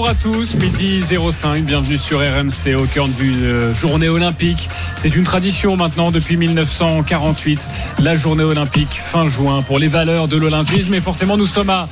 [0.00, 4.70] Bonjour à tous, midi 05, bienvenue sur RMC au cœur d'une euh, journée olympique.
[4.96, 7.68] C'est une tradition maintenant depuis 1948,
[7.98, 10.94] la journée olympique fin juin pour les valeurs de l'olympisme.
[10.94, 11.86] Et forcément, nous sommes à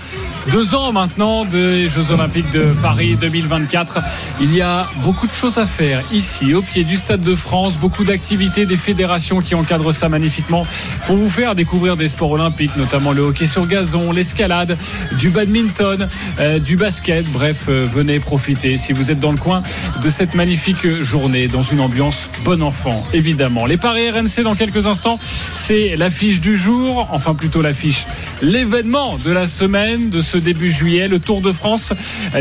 [0.51, 3.99] deux ans maintenant des Jeux olympiques de Paris 2024.
[4.41, 7.77] Il y a beaucoup de choses à faire ici, au pied du Stade de France,
[7.77, 10.67] beaucoup d'activités, des fédérations qui encadrent ça magnifiquement
[11.07, 14.79] pour vous faire découvrir des sports olympiques, notamment le hockey sur gazon, l'escalade,
[15.19, 17.27] du badminton, euh, du basket.
[17.31, 19.61] Bref, euh, venez profiter si vous êtes dans le coin
[20.05, 23.67] de cette magnifique journée dans une ambiance bon enfant, évidemment.
[23.67, 25.19] Les paris RMC dans quelques instants,
[25.57, 28.07] c'est l'affiche du jour, enfin plutôt l'affiche,
[28.41, 31.93] l'événement de la semaine de ce début juillet, le Tour de France.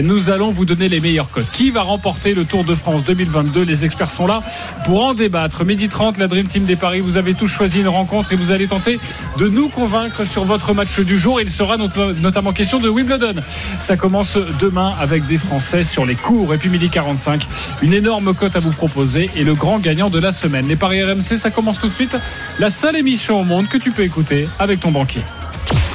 [0.04, 1.50] Nous allons vous donner les meilleurs codes.
[1.52, 4.42] Qui va remporter le Tour de France 2022 Les experts sont là
[4.86, 5.66] pour en débattre.
[5.66, 8.52] Midi 30, la Dream Team des paris, vous avez tous choisi une rencontre et vous
[8.52, 9.00] allez tenter
[9.40, 11.42] de nous convaincre sur votre match du jour.
[11.42, 13.42] Il sera notamment question de Wimbledon.
[13.80, 16.54] Ça commence demain avec des Français sur les cours.
[16.54, 17.48] Et puis midi 45,
[17.82, 20.68] une énorme cote à vous proposer et le grand gagnant de la semaine.
[20.68, 22.18] Les paris RMC, ça commence tout de suite.
[22.60, 25.22] La seule émission au monde que tu peux écouter avec ton banquier.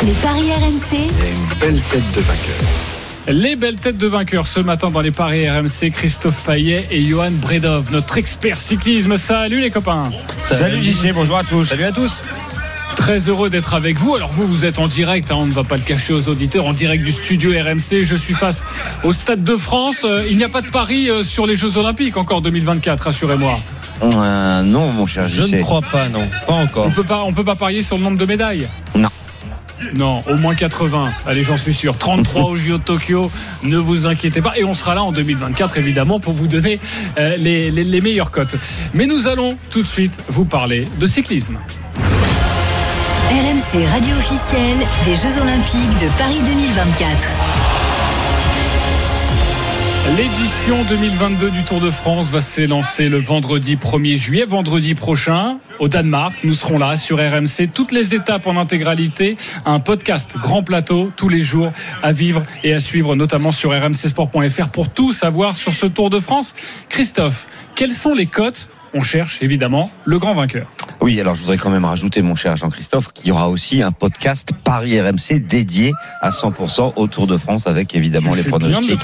[0.04, 2.66] Les paris RMC, une belle tête de vainqueur.
[3.28, 7.30] Les belles têtes de vainqueurs ce matin dans les paris RMC, Christophe Paillet et Johan
[7.32, 9.16] Bredov, notre expert cyclisme.
[9.16, 10.04] Salut les copains.
[10.36, 11.66] Salut, JC, bonjour à tous.
[11.66, 12.22] Salut à tous.
[12.96, 14.14] Très heureux d'être avec vous.
[14.14, 16.66] Alors vous, vous êtes en direct, hein, on ne va pas le cacher aux auditeurs,
[16.66, 18.04] en direct du studio RMC.
[18.04, 18.64] Je suis face
[19.04, 20.02] au Stade de France.
[20.04, 23.58] Euh, il n'y a pas de pari euh, sur les Jeux Olympiques encore 2024, rassurez-moi.
[24.02, 25.28] Euh, non, mon cher.
[25.28, 26.26] Je ne crois pas, non.
[26.46, 26.86] Pas encore.
[26.86, 28.68] On peut pas, on peut pas parier sur le nombre de médailles?
[28.96, 29.08] Non.
[29.96, 31.12] Non, au moins 80.
[31.26, 31.96] Allez, j'en suis sûr.
[31.98, 33.30] 33 au JO de Tokyo.
[33.64, 34.56] Ne vous inquiétez pas.
[34.56, 36.78] Et on sera là en 2024, évidemment, pour vous donner
[37.18, 38.54] euh, les, les, les meilleures cotes.
[38.94, 41.58] Mais nous allons tout de suite vous parler de cyclisme.
[43.32, 47.62] RMC radio officielle des Jeux Olympiques de Paris 2024.
[50.18, 55.88] L'édition 2022 du Tour de France va s'élancer le vendredi 1er juillet, vendredi prochain, au
[55.88, 56.34] Danemark.
[56.44, 61.30] Nous serons là sur RMC, toutes les étapes en intégralité, un podcast grand plateau tous
[61.30, 61.72] les jours
[62.02, 66.20] à vivre et à suivre, notamment sur rmcsport.fr pour tout savoir sur ce Tour de
[66.20, 66.54] France.
[66.90, 70.68] Christophe, quelles sont les cotes on cherche évidemment le grand vainqueur.
[71.00, 73.92] Oui, alors je voudrais quand même rajouter, mon cher Jean-Christophe, qu'il y aura aussi un
[73.92, 78.48] podcast Paris RMC dédié à 100% au Tour de France avec évidemment Tu les de
[78.48, 79.00] pronostics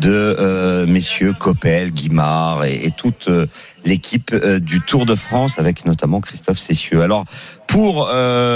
[0.00, 3.46] de euh, messieurs Coppel, Guimard et, et toute euh,
[3.84, 7.02] l'équipe euh, du Tour de France avec notamment Christophe Cessieux.
[7.02, 7.24] Alors
[7.66, 8.08] pour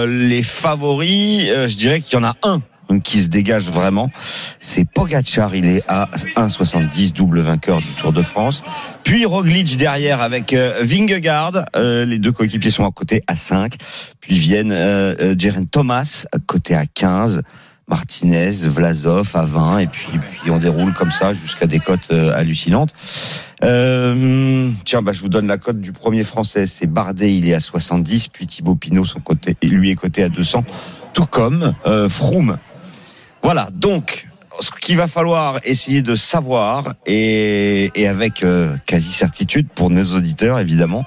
[0.06, 2.62] les favoris, je dirais qu'il y en a un
[2.96, 4.10] qui se dégage vraiment,
[4.60, 8.62] c'est Pogacar, il est à 1,70, double vainqueur du Tour de France.
[9.04, 13.74] Puis Roglic derrière avec euh, Vingegaard, euh, les deux coéquipiers sont à côté à 5.
[14.20, 17.42] Puis viennent euh, euh, Geraint Thomas, côté à 15.
[17.90, 20.06] Martinez, Vlasov à 20 et puis,
[20.50, 22.92] on déroule comme ça jusqu'à des cotes hallucinantes.
[23.62, 27.60] Tiens, bah, je vous donne la cote du premier français, c'est Bardet, il est à
[27.60, 30.64] 70, puis Thibaut Pinot, son côté, lui est coté à 200,
[31.14, 32.58] tout comme euh, Froome.
[33.42, 34.28] Voilà, donc
[34.60, 40.58] ce qu'il va falloir essayer de savoir et, avec euh, quasi certitude pour nos auditeurs
[40.58, 41.04] évidemment,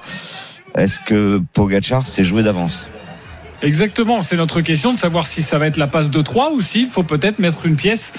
[0.75, 2.87] est-ce que Pogachar s'est joué d'avance?
[3.61, 6.61] Exactement, c'est notre question de savoir si ça va être la passe de 3 ou
[6.61, 8.11] s'il faut peut-être mettre une pièce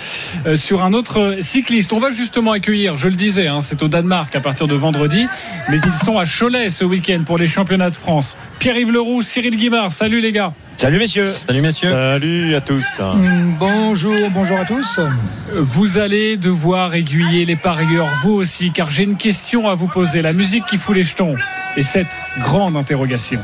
[0.46, 1.92] euh, sur un autre cycliste.
[1.92, 5.26] On va justement accueillir, je le disais, hein, c'est au Danemark à partir de vendredi,
[5.68, 8.36] mais ils sont à Cholet ce week-end pour les championnats de France.
[8.60, 10.52] Pierre-Yves Leroux, Cyril Guimard, salut les gars.
[10.76, 11.90] Salut messieurs Salut messieurs.
[11.90, 13.00] Salut à tous.
[13.00, 15.00] Mm, Bonjour, bonjour à tous.
[15.54, 20.22] Vous allez devoir aiguiller les parieurs, vous aussi, car j'ai une question à vous poser.
[20.22, 21.34] La musique qui fout les jetons
[21.76, 23.40] et cette grande interrogation.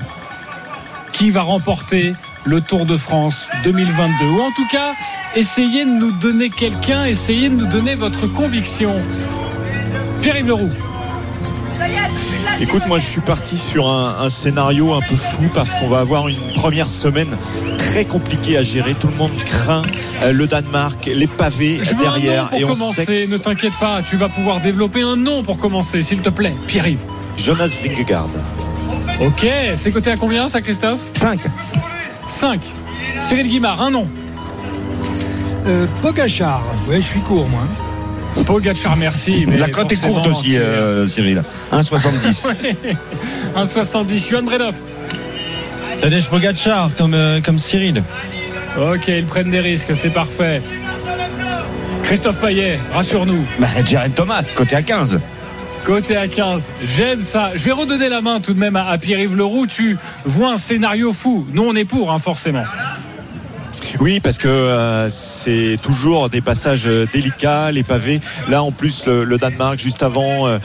[1.18, 2.12] Qui va remporter
[2.44, 4.92] le Tour de France 2022 Ou en tout cas,
[5.34, 8.94] essayez de nous donner quelqu'un, essayez de nous donner votre conviction.
[10.22, 10.70] Pierre-Yves Leroux.
[12.60, 15.98] Écoute, moi je suis parti sur un, un scénario un peu fou parce qu'on va
[15.98, 17.36] avoir une première semaine
[17.78, 18.94] très compliquée à gérer.
[18.94, 19.82] Tout le monde craint
[20.22, 22.47] euh, le Danemark, les pavés Je veux derrière.
[22.47, 25.42] un nom et pour on commencer, ne t'inquiète pas, tu vas pouvoir développer un nom
[25.42, 26.54] pour commencer, s'il te plaît.
[26.68, 27.00] Pierre-Yves.
[27.36, 28.28] Jonas Vingegaard.
[29.20, 31.41] Ok, c'est coté à combien ça, Christophe 5
[32.28, 32.60] 5.
[33.20, 34.06] Cyril Guimard, un nom.
[35.66, 37.62] Euh, Pogachar, ouais, je suis court moi.
[38.47, 39.44] Pogacar, merci.
[39.48, 41.42] mais La cote est courte aussi c'est- euh, Cyril
[41.72, 42.47] 1,70
[43.56, 44.28] Un 70.
[44.30, 44.74] Johan Bredov.
[46.00, 48.03] Tadej Pogacar comme, euh, comme Cyril.
[48.78, 50.62] Ok, ils prennent des risques, c'est parfait.
[52.04, 53.44] Christophe Payet, rassure-nous.
[53.59, 55.18] Bah, Jaren Thomas, côté à 15.
[55.88, 57.52] Côté à 15, j'aime ça.
[57.54, 59.66] Je vais redonner la main tout de même à, Pierre-Yves Leroux.
[59.66, 59.96] Tu
[60.26, 61.46] vois un scénario fou.
[61.50, 62.64] Nous, on est pour, hein, forcément.
[63.98, 68.20] Oui, parce que euh, c'est toujours des passages euh, délicats, les pavés.
[68.50, 70.58] Là, en plus, le, Danemark, juste avant, euh,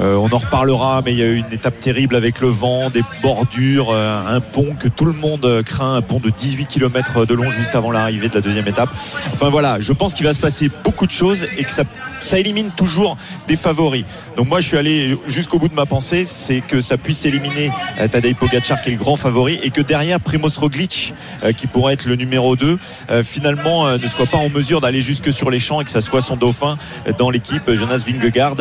[0.00, 3.02] on en reparlera, mais il y a eu une étape terrible avec le vent, des
[3.20, 7.50] bordures, un pont que tout le monde craint, un pont de 18 km de long
[7.50, 8.88] juste avant l'arrivée de la deuxième étape.
[9.34, 11.84] Enfin voilà, je pense qu'il va se passer beaucoup de choses et que ça,
[12.24, 13.16] ça élimine toujours
[13.48, 14.04] des favoris.
[14.36, 17.70] Donc moi, je suis allé jusqu'au bout de ma pensée, c'est que ça puisse éliminer
[18.00, 21.14] euh, Tadej Pogacar qui est le grand favori et que derrière Primoz Roglic,
[21.44, 22.78] euh, qui pourrait être le numéro 2,
[23.10, 26.00] euh, finalement ne soit pas en mesure d'aller jusque sur les champs et que ça
[26.00, 26.78] soit son dauphin
[27.18, 28.56] dans l'équipe, Jonas Vingegaard,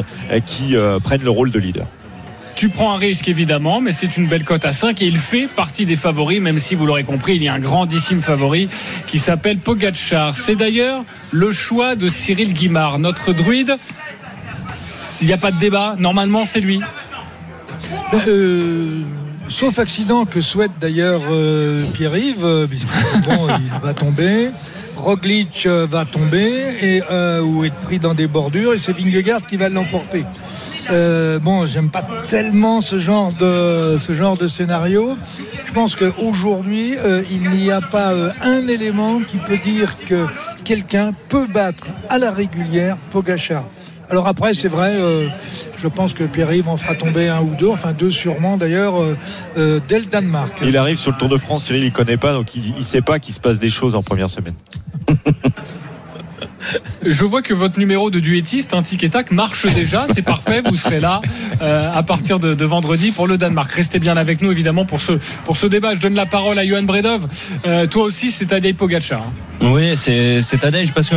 [0.45, 1.87] qui prenne le rôle de leader.
[2.61, 5.47] Tu prends un risque évidemment, mais c'est une belle cote à 5 et il fait
[5.47, 8.69] partie des favoris, même si vous l'aurez compris, il y a un grandissime favori
[9.07, 10.37] qui s'appelle Pogacar.
[10.37, 13.77] C'est d'ailleurs le choix de Cyril Guimard, notre druide.
[15.21, 16.81] Il n'y a pas de débat, normalement c'est lui.
[18.11, 19.01] Ben, euh,
[19.49, 24.51] sauf accident que souhaite d'ailleurs euh, Pierre-Yves, euh, il va tomber.
[24.97, 27.01] Roglic va tomber et,
[27.41, 30.25] ou être pris dans des bordures et c'est Vingegaard qui va l'emporter.
[30.89, 35.17] Euh, bon, j'aime pas tellement ce genre de ce genre de scénario.
[35.65, 40.25] Je pense qu'aujourd'hui, euh, il n'y a pas euh, un élément qui peut dire que
[40.63, 43.65] quelqu'un peut battre à la régulière Pogachar.
[44.11, 45.29] Alors après, c'est vrai, euh,
[45.77, 49.17] je pense que Pierre-Yves en fera tomber un ou deux, enfin deux sûrement d'ailleurs, euh,
[49.57, 50.59] euh, dès le Danemark.
[50.65, 53.01] Il arrive sur le Tour de France, Cyril, il connaît pas, donc il, il sait
[53.01, 54.55] pas qu'il se passe des choses en première semaine.
[57.03, 60.05] Je vois que votre numéro de duettiste, un tic et tac, marche déjà.
[60.07, 60.61] C'est parfait.
[60.63, 61.19] Vous serez là
[61.61, 63.71] euh, à partir de, vendredi pour le Danemark.
[63.71, 65.13] Restez bien avec nous, évidemment, pour ce,
[65.45, 65.95] pour ce débat.
[65.95, 67.27] Je donne la parole à Johan Bredov.
[67.65, 69.21] Euh, toi aussi, c'est Tadej Pogacar.
[69.21, 69.33] hein.
[69.63, 71.15] Oui, c'est Tadej parce que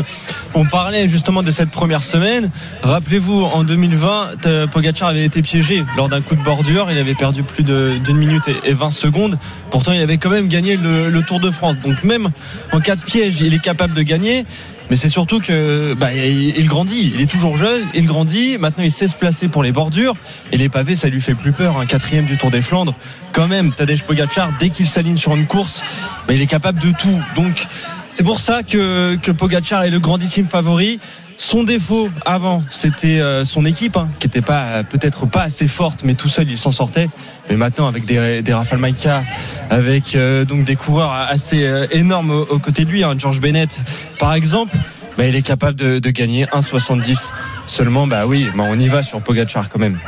[0.54, 2.50] on parlait justement de cette première semaine.
[2.82, 6.88] Rappelez-vous, en 2020, T- Pogacar avait été piégé lors d'un coup de bordure.
[6.90, 9.38] Il avait perdu plus d'une minute et, et 20 secondes.
[9.70, 11.76] Pourtant, il avait quand même gagné le Tour de France.
[11.84, 12.28] Donc même
[12.72, 14.44] en cas de piège, il est capable de gagner.
[14.90, 18.58] Mais c'est surtout que bah, il, grandit, il est toujours jeune, il grandit.
[18.58, 20.14] Maintenant, il sait se placer pour les bordures
[20.52, 21.78] et les pavés, ça lui fait plus peur.
[21.78, 22.94] Un quatrième du Tour des Flandres,
[23.32, 23.72] quand même.
[23.72, 25.82] Tadej Pogacar, dès qu'il s'aligne sur une course,
[26.28, 27.20] bah, il est capable de tout.
[27.34, 27.66] Donc
[28.12, 31.00] c'est pour ça que, que Pogacar est le grandissime favori.
[31.36, 35.66] Son défaut avant, c'était euh, son équipe, hein, qui était pas euh, peut-être pas assez
[35.66, 37.08] forte, mais tout seul il s'en sortait.
[37.50, 39.24] Mais maintenant, avec des, des Rafael Maïka,
[39.68, 43.80] avec euh, donc des coureurs assez énormes aux, côtés de lui, hein, George Bennett
[44.18, 44.76] par exemple,
[45.18, 47.30] bah, il est capable de, gagner 1,70
[47.66, 48.06] seulement.
[48.06, 49.98] Bah oui, bah, on y va sur Pogacar quand même.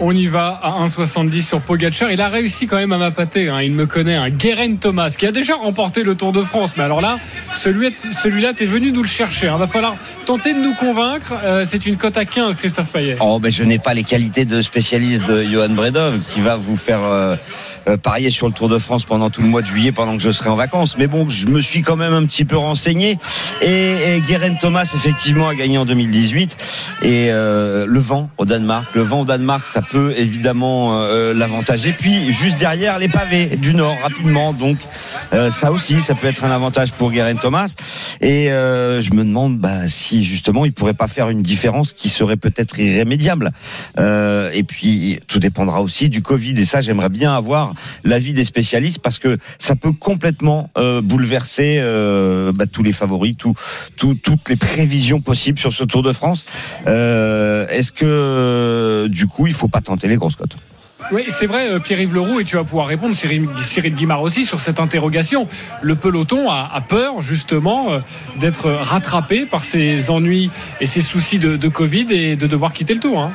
[0.00, 2.10] On y va à 1,70 sur Pogacar.
[2.10, 3.48] Il a réussi quand même à m'appâter.
[3.48, 3.62] hein.
[3.62, 6.72] Il me connaît, un Guerin Thomas, qui a déjà remporté le Tour de France.
[6.76, 7.18] Mais alors là,
[7.54, 9.46] celui- celui-là, t'es venu nous le chercher.
[9.52, 9.94] Il va falloir
[10.26, 11.34] tenter de nous convaincre.
[11.44, 13.16] Euh, c'est une cote à 15, Christophe Payet.
[13.20, 16.76] Oh, ben je n'ai pas les qualités de spécialiste de Johan Bredov qui va vous
[16.76, 17.36] faire euh,
[17.88, 20.22] euh, parier sur le Tour de France pendant tout le mois de juillet pendant que
[20.22, 20.96] je serai en vacances.
[20.98, 23.18] Mais bon, je me suis quand même un petit peu renseigné.
[23.62, 26.56] Et, et Guerin Thomas, effectivement, a gagné en 2018.
[27.02, 28.94] Et euh, le vent au Danemark.
[28.94, 31.92] Le vent au Danemark, ça peut évidemment euh, l'avantager.
[31.92, 34.52] Puis juste derrière, les pavés du Nord, rapidement.
[34.52, 34.78] Donc
[35.32, 37.74] euh, ça aussi, ça peut être un avantage pour Guerin Thomas.
[38.20, 42.08] Et euh, je me demande bah, si justement il pourrait pas faire une différence qui
[42.08, 43.50] serait peut-être irrémédiable.
[43.98, 46.54] Euh, et puis tout dépendra aussi du Covid.
[46.58, 47.73] Et ça, j'aimerais bien avoir
[48.04, 53.36] l'avis des spécialistes parce que ça peut complètement euh, bouleverser euh, bah, tous les favoris,
[53.36, 53.54] tout,
[53.96, 56.44] tout- toutes les prévisions possibles sur ce Tour de France.
[56.86, 60.56] Euh, Est-ce que du coup, il faut pas tenter les grosses cotes?
[61.12, 63.46] Oui, c'est vrai, Pierre-Yves Leroux, et tu vas pouvoir répondre, Cyril,
[63.94, 65.46] Guimard aussi, sur cette interrogation.
[65.82, 68.00] Le peloton a, peur, justement,
[68.40, 70.48] d'être rattrapé par ses ennuis
[70.80, 73.20] et ses soucis de, de Covid et de devoir quitter le tour.
[73.20, 73.32] hein.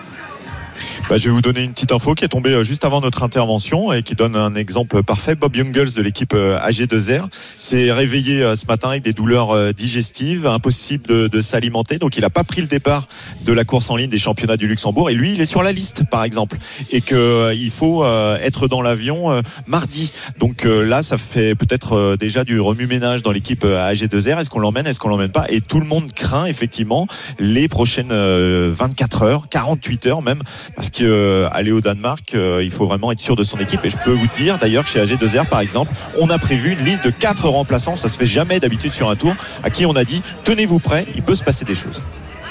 [1.09, 3.23] Bah, je vais vous donner une petite info qui est tombée euh, juste avant notre
[3.23, 5.33] intervention et qui donne un exemple parfait.
[5.33, 10.45] Bob Jungels de l'équipe euh, AG2R s'est réveillé euh, ce matin avec des douleurs digestives,
[10.45, 11.97] impossible de, s'alimenter.
[11.97, 13.07] Donc il n'a pas pris le départ
[13.43, 15.09] de la course en ligne des championnats du Luxembourg.
[15.09, 16.57] Et lui, il est sur la liste, par exemple.
[16.91, 20.11] Et que il faut être dans l'avion mardi.
[20.37, 24.39] Donc là, ça fait peut-être déjà du remue-ménage dans l'équipe euh, AG2R.
[24.39, 24.85] Est-ce qu'on l'emmène?
[24.85, 25.45] Est-ce qu'on l'emmène pas?
[25.49, 27.07] Et tout le monde craint effectivement
[27.39, 30.41] les prochaines euh, 24 heures, 48 heures même,
[30.75, 33.83] parce euh, aller au Danemark, euh, il faut vraiment être sûr de son équipe.
[33.83, 36.83] Et je peux vous dire d'ailleurs que chez AG2R par exemple, on a prévu une
[36.85, 37.95] liste de quatre remplaçants.
[37.95, 39.33] Ça se fait jamais d'habitude sur un tour.
[39.63, 42.01] À qui on a dit tenez-vous prêts, il peut se passer des choses.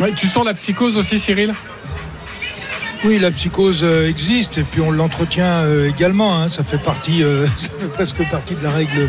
[0.00, 1.55] Ouais, tu sens la psychose aussi, Cyril?
[3.05, 6.35] Oui, la psychose euh, existe et puis on l'entretient également.
[6.43, 6.49] hein.
[6.49, 9.09] Ça fait partie, euh, ça fait presque partie de la règle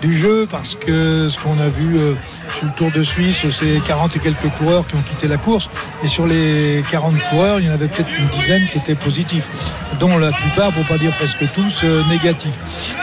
[0.00, 2.14] du jeu parce que ce qu'on a vu euh,
[2.56, 5.70] sur le Tour de Suisse, c'est 40 et quelques coureurs qui ont quitté la course.
[6.04, 9.48] Et sur les 40 coureurs, il y en avait peut-être une dizaine qui étaient positifs,
[10.00, 12.58] dont la plupart, pour pas dire presque tous, euh, négatifs.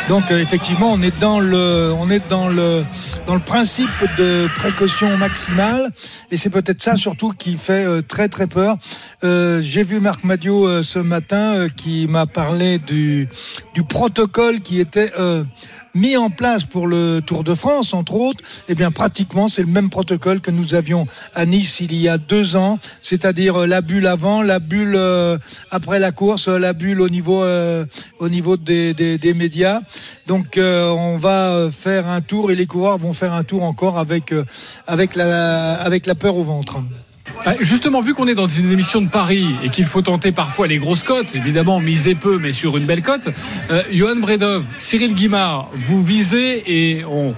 [0.10, 2.84] Donc euh, effectivement, on est dans le, on est dans le,
[3.26, 5.90] dans le principe de précaution maximale.
[6.32, 8.78] Et c'est peut-être ça surtout qui fait très très peur.
[9.24, 13.28] Euh, J'ai vu Marc Madio euh, ce matin qui m'a parlé du,
[13.74, 15.44] du protocole qui était euh,
[15.96, 19.68] mis en place pour le Tour de France, entre autres, eh bien pratiquement c'est le
[19.68, 23.82] même protocole que nous avions à Nice il y a deux ans, c'est-à-dire euh, la
[23.82, 25.38] bulle avant, la bulle euh,
[25.72, 27.86] après la course, euh, la bulle au niveau euh,
[28.20, 29.82] au niveau des, des, des médias.
[30.28, 33.64] Donc euh, on va euh, faire un tour et les coureurs vont faire un tour
[33.64, 34.34] encore avec
[34.88, 36.78] avec la avec la peur au ventre.
[37.48, 40.66] Ah, Justement, vu qu'on est dans une émission de Paris et qu'il faut tenter parfois
[40.66, 43.30] les grosses cotes, évidemment miser peu, mais sur une belle cote,
[43.70, 47.36] euh, Johan Bredov, Cyril Guimard, vous visez et on,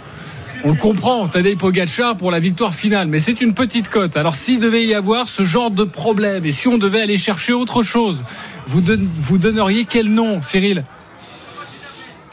[0.65, 4.15] le comprend, Tadej Pogacar pour la victoire finale, mais c'est une petite cote.
[4.15, 7.51] Alors s'il devait y avoir ce genre de problème et si on devait aller chercher
[7.51, 8.23] autre chose,
[8.65, 10.83] vous donneriez quel nom, Cyril?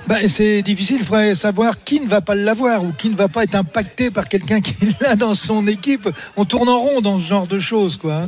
[0.07, 3.29] Ben, c'est difficile, il faudrait savoir qui ne va pas l'avoir ou qui ne va
[3.29, 6.09] pas être impacté par quelqu'un qui l'a dans son équipe.
[6.37, 8.15] On tourne en rond dans ce genre de choses, quoi.
[8.15, 8.27] hein.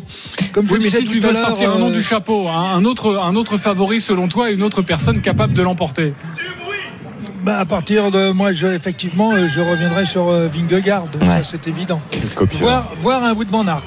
[0.52, 1.92] Comme je Oui, mais disais si tu tout à veux l'heure, sortir un nom euh,
[1.92, 5.60] du chapeau, hein, un, autre, un autre favori selon toi, une autre personne capable de
[5.60, 6.14] l'emporter.
[7.44, 11.28] ben, à partir de moi, je, effectivement, euh, je reviendrai sur euh, Vingegaard, Ouais.
[11.28, 12.00] ça c'est évident.
[12.58, 13.84] Voir, voir un Wood van Aert.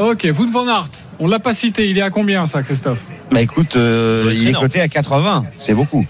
[0.00, 0.88] Ok, Wout van Aert,
[1.20, 3.02] on l'a pas cité, il est à combien ça, Christophe?
[3.30, 6.04] Bah écoute, euh, il est coté à 80, c'est beaucoup.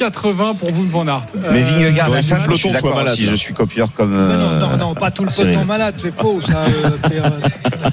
[0.00, 1.26] 80 pour Wout van Aert.
[1.52, 3.92] Mais Euh, Vingegaard que 5, le je peloton suis soit malade, si je suis copieur
[3.92, 4.12] comme.
[4.12, 6.64] Non, euh, non, non, pas tout le peloton malade, c'est faux, ça.
[6.64, 6.90] euh.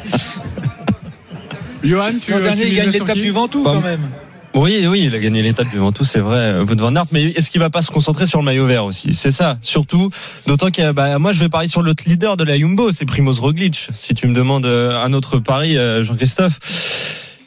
[1.83, 4.09] Johan, tu, tu dernier, il gagne l'étape du Ventoux, quand même.
[4.53, 7.05] Oui, oui, il a gagné l'étape du Ventoux, c'est vrai, euh, Wout van Aert.
[7.11, 9.13] Mais est-ce qu'il va pas se concentrer sur le maillot vert aussi?
[9.13, 10.09] C'est ça, surtout.
[10.47, 13.39] D'autant que bah, moi, je vais parier sur l'autre leader de la Jumbo, c'est Primoz
[13.39, 13.89] Roglic.
[13.93, 16.57] Si tu me demandes euh, un autre pari, euh, Jean-Christophe.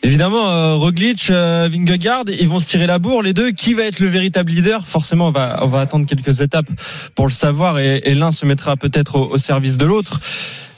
[0.03, 3.51] Évidemment, euh, Roglic, euh, Vingegaard, ils vont se tirer la bourre, les deux.
[3.51, 4.87] Qui va être le véritable leader?
[4.87, 6.69] Forcément, on va, on va attendre quelques étapes
[7.15, 10.19] pour le savoir, et, et l'un se mettra peut-être au, au service de l'autre.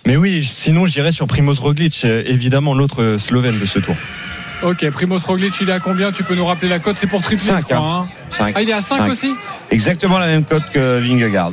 [0.06, 3.94] Mais oui, sinon, j'irai sur Primoz Roglic, euh, évidemment l'autre Slovène de ce tour.
[4.64, 6.10] Ok, Primoz Roglic, il est à combien?
[6.10, 6.96] Tu peux nous rappeler la cote?
[6.98, 7.78] C'est pour tripler, Cinq, je crois.
[7.78, 8.06] hein.
[8.30, 8.52] Cinq.
[8.56, 9.08] Ah, il est à 5 Cinq.
[9.10, 9.30] aussi?
[9.70, 11.52] Exactement la même cote que Vingegaard.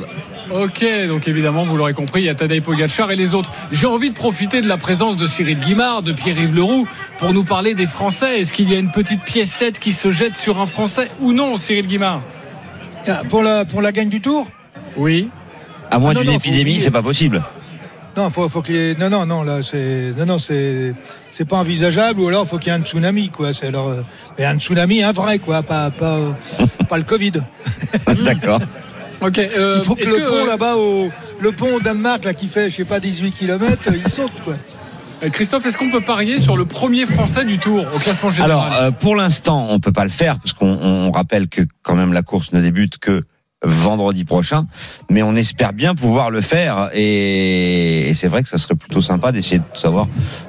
[0.52, 3.52] Ok, donc évidemment, vous l'aurez compris, il y a Tadej Pogacar et les autres.
[3.70, 6.88] J'ai envie de profiter de la présence de Cyril Guimard, de Pierre-Yves Leroux,
[7.18, 8.40] pour nous parler des Français.
[8.40, 11.56] Est-ce qu'il y a une petite piécette qui se jette sur un Français ou non,
[11.56, 12.22] Cyril Guimard?
[13.06, 14.48] Ah, Pour la, pour la gagne du tour?
[14.96, 15.28] Oui.
[15.90, 17.42] À moins Ah d'une épidémie, c'est pas possible.
[18.16, 20.94] Non, faut, faut qu'il y ait- non, non, non, là, c'est, non, non, c'est,
[21.30, 22.18] c'est pas envisageable.
[22.20, 23.54] Ou alors, faut qu'il y ait un tsunami, quoi.
[23.54, 24.02] C'est alors, euh,
[24.36, 26.18] mais un tsunami, un vrai, quoi, pas, pas,
[26.88, 27.32] pas le Covid.
[28.24, 28.58] D'accord.
[29.20, 29.38] Ok.
[29.38, 31.10] euh, Il faut que le pont euh, là-bas, au,
[31.40, 34.54] le pont au Danemark, là, qui fait, je sais pas, 18 km, il saute, quoi.
[35.22, 38.50] euh, Christophe, est-ce qu'on peut parier sur le premier Français du Tour au classement général
[38.50, 41.96] Alors, euh, pour l'instant, on peut pas le faire parce qu'on on rappelle que quand
[41.96, 43.22] même la course ne débute que
[43.62, 44.64] vendredi prochain,
[45.10, 49.02] mais on espère bien pouvoir le faire et, et c'est vrai que ça serait plutôt
[49.02, 50.08] sympa d'essayer de savoir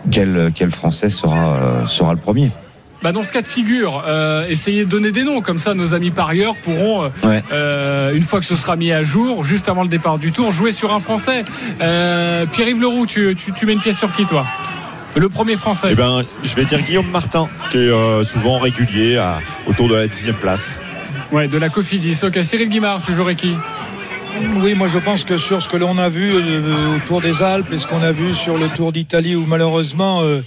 [0.09, 2.51] quel quel Français sera euh, sera le premier.
[3.01, 5.95] Bah, dans ce cas de figure, euh, essayez de donner des noms, comme ça nos
[5.95, 7.43] amis parieurs pourront, euh, Ouais.
[7.51, 10.51] euh, une fois que ce sera mis à jour, juste avant le départ du tour,
[10.51, 11.43] jouer sur un Français.
[11.81, 14.45] Euh, Pierre-Yves Leroux, tu, tu, tu mets une pièce sur qui toi?
[15.15, 15.89] Le premier Français.
[15.91, 19.95] Eh ben, je vais dire Guillaume Martin, qui est euh, souvent régulier à, autour de
[19.95, 20.79] la dixième place.
[21.31, 22.19] Ouais, de la Cofidis.
[22.23, 23.55] Ok, Cyril Guimard, tu jouerais qui?
[24.57, 27.41] Oui, moi je pense que sur ce que l'on a vu euh, au Tour des
[27.43, 30.41] Alpes et ce qu'on a vu sur le Tour d'Italie où malheureusement euh,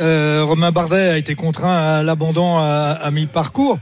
[0.00, 3.78] euh, Romain Bardet a été contraint à l'abandon à, à mi-parcours,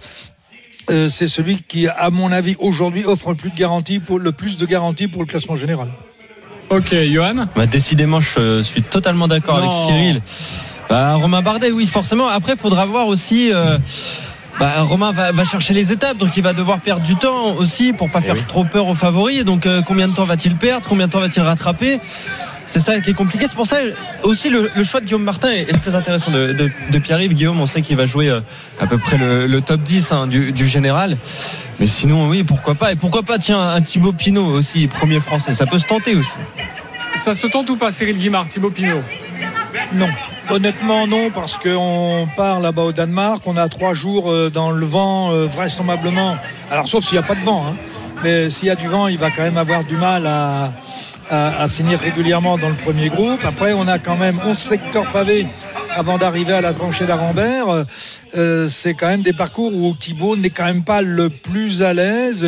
[0.90, 4.33] euh, c'est celui qui, à mon avis, aujourd'hui offre le plus de garantie pour le
[4.33, 5.88] plus de garantie pour le classement général.
[6.71, 9.73] Ok, Johan Bah, décidément, je suis totalement d'accord avec.
[9.73, 10.21] Cyril.
[10.88, 12.28] Bah, Romain Bardet, oui, forcément.
[12.28, 13.52] Après, il faudra voir aussi.
[13.52, 13.78] euh,
[14.61, 17.92] bah, Romain va, va chercher les étapes, donc il va devoir perdre du temps aussi
[17.92, 18.42] pour pas faire oui.
[18.47, 19.44] trop peur aux favoris.
[19.44, 20.87] Donc, euh, combien de temps va-t-il perdre?
[20.88, 21.99] Combien de temps va-t-il rattraper?
[22.66, 23.47] C'est ça qui est compliqué.
[23.49, 23.78] C'est pour ça
[24.23, 27.35] aussi le, le choix de Guillaume Martin est, est très intéressant de, de- de Pierre-Yves.
[27.35, 28.40] Guillaume, on sait qu'il va jouer euh,
[28.80, 31.16] à peu près le, le top 10 hein, du, du général.
[31.80, 35.54] Mais sinon, oui, pourquoi pas Et pourquoi pas, tiens, un Thibaut Pinot aussi, premier français.
[35.54, 36.33] Ça peut se tenter aussi.
[37.16, 39.02] Ça se tente ou pas, Cyril Guimard, Thibaut Pinot?
[39.92, 40.09] Non.
[40.50, 44.85] Honnêtement, non, parce qu'on part là-bas au Danemark, on a trois jours euh, dans le
[44.85, 46.37] vent, euh, vraisemblablement.
[46.71, 47.76] Alors, sauf s'il n'y a pas de vent, hein.
[48.23, 50.73] mais s'il y a du vent, il va quand même avoir du mal à,
[51.31, 53.45] à, à finir régulièrement dans le premier groupe.
[53.45, 55.47] Après, on a quand même 11 secteurs pavés
[55.95, 57.87] avant d'arriver à la tranchée d'Arambert.
[58.37, 61.95] Euh, c'est quand même des parcours où Thibaut n'est quand même pas le plus à
[61.95, 62.45] l'aise.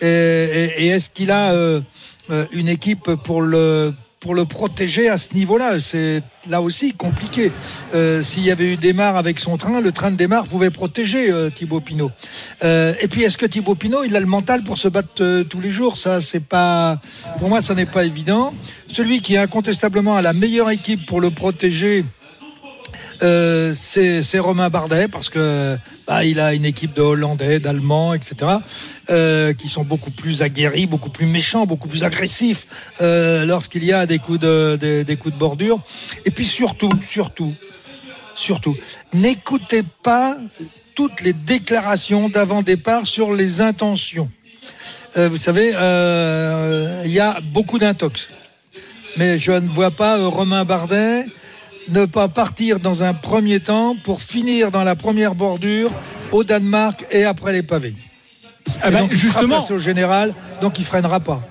[0.00, 1.80] Et, est-ce qu'il a euh,
[2.30, 7.50] euh, une équipe pour le pour le protéger à ce niveau-là C'est là aussi compliqué.
[7.94, 11.30] Euh, S'il y avait eu Desmar avec son train, le train de Desmar pouvait protéger
[11.30, 12.10] euh, Thibaut Pinot.
[12.62, 15.42] Euh, et puis, est-ce que Thibaut Pinot, il a le mental pour se battre euh,
[15.44, 15.96] tous les jours?
[15.96, 17.00] Ça, c'est pas.
[17.38, 18.52] Pour moi, ça n'est pas évident.
[18.88, 22.04] Celui qui incontestablement a la meilleure équipe pour le protéger,
[23.20, 25.76] c'est Romain Bardet parce que
[26.10, 28.34] bah, il a une équipe de Hollandais, d'Allemands, etc.
[29.10, 32.66] euh, qui sont beaucoup plus aguerris, beaucoup plus méchants, beaucoup plus agressifs
[33.00, 35.80] euh, lorsqu'il y a des coups de bordure.
[36.24, 37.54] Et puis surtout, surtout,
[38.34, 38.76] surtout,
[39.14, 40.36] n'écoutez pas
[40.96, 44.28] toutes les déclarations d'avant départ sur les intentions.
[45.16, 45.68] Euh, vous savez,
[47.04, 48.30] il y a beaucoup d'intox.
[49.16, 51.26] Mais je ne vois pas Romain Bardet
[51.90, 55.90] ne pas partir dans un premier temps pour finir dans la première bordure
[56.32, 57.94] au Danemark et après les pavés.
[58.82, 61.42] Ah bah, donc il sera justement, passé au général, donc il freinera pas.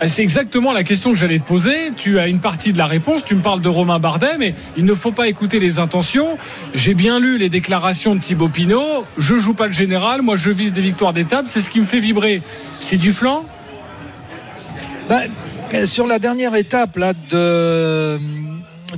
[0.00, 1.92] Ah, C'est exactement la question que j'allais te poser.
[1.96, 3.24] Tu as une partie de la réponse.
[3.24, 6.38] Tu me parles de Romain Bardet, mais il ne faut pas écouter les intentions.
[6.74, 9.04] J'ai bien lu les déclarations de Thibaut Pinot.
[9.16, 10.22] Je joue pas le général.
[10.22, 11.44] Moi, je vise des victoires d'étape.
[11.46, 12.42] C'est ce qui me fait vibrer.
[12.80, 13.44] C'est du flanc?
[15.74, 18.18] Euh, sur la dernière étape là, de,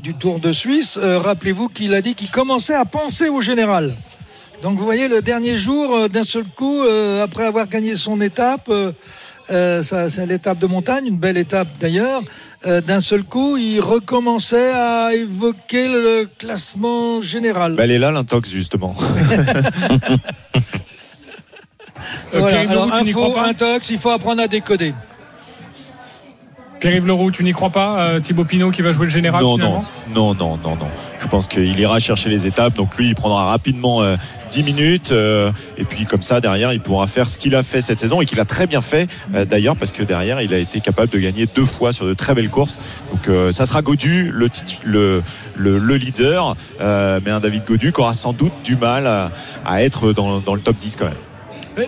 [0.03, 3.95] du Tour de Suisse, euh, rappelez-vous qu'il a dit qu'il commençait à penser au général.
[4.63, 8.21] Donc vous voyez, le dernier jour, euh, d'un seul coup, euh, après avoir gagné son
[8.21, 8.93] étape, euh,
[9.51, 12.23] euh, c'est l'étape de montagne, une belle étape d'ailleurs,
[12.67, 17.75] euh, d'un seul coup, il recommençait à évoquer le classement général.
[17.75, 18.95] Bah, elle est là l'intox justement.
[22.33, 22.69] Voilà.
[22.69, 24.93] Alors info, intox, il faut apprendre à décoder.
[26.85, 29.57] Pierre-Yves Leroux, tu n'y crois pas euh, Thibaut Pinot qui va jouer le général non,
[29.57, 30.89] non, non, non, non, non.
[31.19, 32.75] Je pense qu'il ira chercher les étapes.
[32.75, 34.17] Donc lui, il prendra rapidement euh,
[34.53, 35.11] 10 minutes.
[35.13, 38.21] euh, et puis comme ça, derrière, il pourra faire ce qu'il a fait cette saison
[38.21, 41.11] et qu'il a très bien fait euh, d'ailleurs, parce que derrière, il a été capable
[41.11, 42.79] de gagner deux fois sur de très belles courses.
[43.11, 45.23] Donc euh, ça sera Godu, le, titu- le,
[45.57, 46.55] le, le leader.
[46.83, 49.31] euh, mais un David Godu qui aura sans doute du mal à,
[49.65, 51.15] à être dans, dans le top 10 quand même.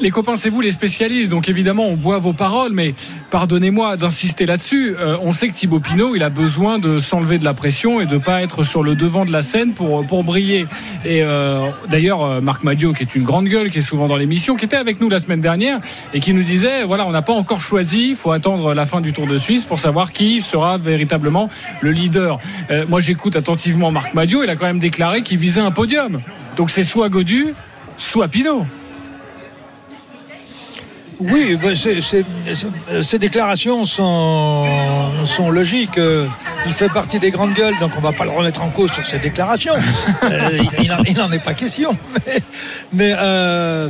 [0.01, 2.94] Les copains, c'est vous les spécialistes, donc évidemment on boit vos paroles, mais
[3.31, 4.96] pardonnez-moi d'insister là-dessus.
[4.99, 8.07] Euh, on sait que Thibaut Pinot, il a besoin de s'enlever de la pression et
[8.07, 10.66] de pas être sur le devant de la scène pour pour briller.
[11.05, 14.16] Et euh, d'ailleurs, euh, Marc Madio, qui est une grande gueule, qui est souvent dans
[14.16, 15.79] l'émission, qui était avec nous la semaine dernière
[16.12, 19.01] et qui nous disait, voilà, on n'a pas encore choisi, il faut attendre la fin
[19.01, 21.49] du Tour de Suisse pour savoir qui sera véritablement
[21.81, 22.40] le leader.
[22.88, 26.20] Moi, j'écoute attentivement Marc Madio, il a quand même déclaré qu'il visait un podium.
[26.57, 27.55] Donc c'est soit Godu,
[27.96, 28.66] soit Pinot.
[31.18, 31.74] Oui, ben,
[33.02, 34.66] ces déclarations sont,
[35.24, 35.96] sont logiques.
[35.98, 36.26] Euh,
[36.66, 39.05] Il fait partie des grandes gueules, donc on va pas le remettre en cause sur
[39.07, 39.74] ses déclarations.
[40.24, 41.96] Euh, il- il en- il n'en est pas question.
[42.26, 42.38] Mais,
[42.92, 43.88] mais, euh,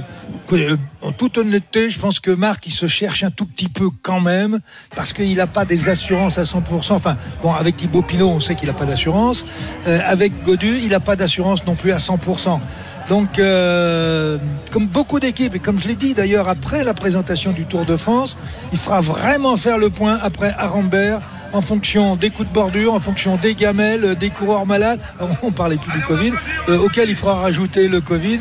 [0.53, 3.89] euh, en toute honnêteté, je pense que Marc, il se cherche un tout petit peu
[4.03, 4.61] quand même,
[4.95, 6.93] parce qu'il n'a pas des assurances à 100%.
[6.93, 9.45] Enfin, bon, avec Thibaut Pinot, on sait qu'il n'a pas d'assurance.
[9.87, 12.61] Euh, avec Godu, il n'a pas d'assurance non plus à 100%.
[13.09, 14.39] Donc, euh,
[14.73, 17.97] comme beaucoup d'équipes, et comme je l'ai dit d'ailleurs après la présentation du Tour de
[17.97, 18.37] France,
[18.73, 21.21] il fera vraiment faire le point après Arambert
[21.53, 25.01] en fonction des coups de bordure, en fonction des gamelles, euh, des coureurs malades.
[25.43, 26.33] On parlait plus du Covid,
[26.69, 28.41] euh, auquel il fera rajouter le Covid.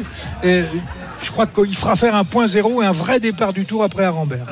[1.25, 4.03] Je crois qu'il fera faire un point zéro et un vrai départ du Tour après
[4.03, 4.45] Arambert.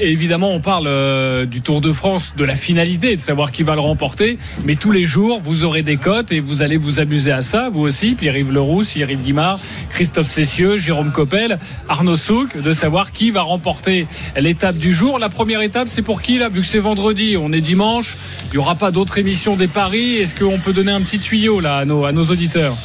[0.00, 3.74] Évidemment, on parle euh, du Tour de France, de la finalité, de savoir qui va
[3.74, 4.38] le remporter.
[4.64, 7.68] Mais tous les jours, vous aurez des cotes et vous allez vous amuser à ça,
[7.68, 8.12] vous aussi.
[8.12, 9.58] Pierre-Yves Leroux, Cyril Guimard,
[9.90, 14.06] Christophe Cessieux, Jérôme Coppel, Arnaud Souk, de savoir qui va remporter
[14.38, 15.18] l'étape du jour.
[15.18, 16.48] La première étape, c'est pour qui là?
[16.48, 20.14] Vu que c'est vendredi, on est dimanche, il n'y aura pas d'autres émissions des paris.
[20.14, 22.76] Est-ce qu'on peut donner un petit tuyau là à nos auditeurs?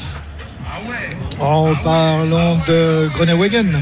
[1.40, 3.82] En parlant de Groenewegen.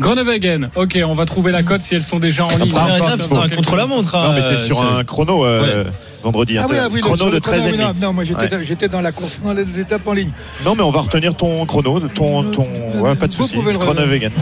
[0.00, 2.72] Groenewegen, ok, on va trouver la cote si elles sont déjà en ligne.
[2.74, 4.14] La étape, c'est un contre-la-montre.
[4.16, 5.84] hein, non, mais t'es euh, sur un chrono, euh,
[6.22, 6.58] vendredi.
[6.58, 7.84] Ah hein, oui, ah oui, chrono de le 13 chrono, et demi.
[7.84, 8.48] non, non, moi j'étais Ouais.
[8.48, 10.30] dans- j'étais dans la course, dans les étapes en ligne.
[10.64, 12.66] Non, mais on va retenir ton chrono, ton, ton,
[13.00, 13.54] ouais, pas de Vous souci.
[13.54, 14.30] pouvez le Chrono retenir.
[14.30, 14.32] vegan.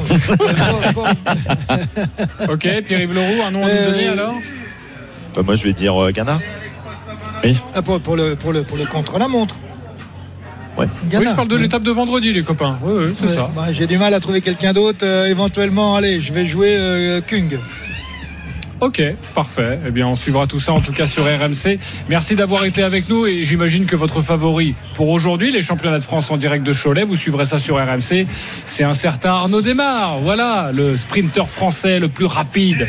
[2.51, 4.35] Ok, Pierre-Yves Leroux, un nom à nous Euh, donner alors?
[5.35, 6.39] Bah, moi, je vais dire euh, Ghana.
[7.75, 9.57] Ah, pour, pour le, pour le, pour le contre-la-montre.
[10.79, 10.87] Ouais.
[11.13, 12.79] Oui, je parle de l'étape de vendredi, les copains.
[12.83, 13.51] Oui, oui, c'est Ouais, ça.
[13.55, 15.05] bah, J'ai du mal à trouver quelqu'un d'autre.
[15.05, 17.59] euh, éventuellement, allez, je vais jouer euh, Kung.
[18.83, 19.01] Ok,
[19.37, 19.79] parfait.
[19.87, 21.79] Eh bien, on suivra tout ça en tout cas sur RMC.
[22.09, 26.03] Merci d'avoir été avec nous et j'imagine que votre favori pour aujourd'hui, les championnats de
[26.03, 28.27] France en direct de Cholet, vous suivrez ça sur RMC.
[28.67, 30.19] C'est un certain Arnaud Desmar.
[30.19, 32.89] Voilà, le sprinter français le plus rapide.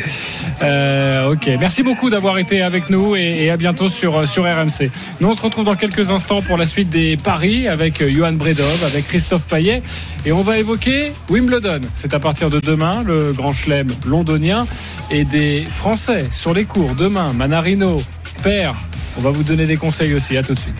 [0.62, 4.90] Euh, ok, merci beaucoup d'avoir été avec nous et, à bientôt sur, sur RMC.
[5.20, 8.82] Nous, on se retrouve dans quelques instants pour la suite des paris avec Johan Bredov,
[8.84, 9.80] avec Christophe Payet
[10.26, 11.82] et on va évoquer Wimbledon.
[11.94, 14.66] C'est à partir de demain, le grand chelem londonien
[15.12, 15.83] et des Français
[16.30, 17.34] sur les cours demain.
[17.34, 18.00] Manarino,
[18.42, 18.74] Père,
[19.18, 20.36] on va vous donner des conseils aussi.
[20.38, 20.74] À tout de suite.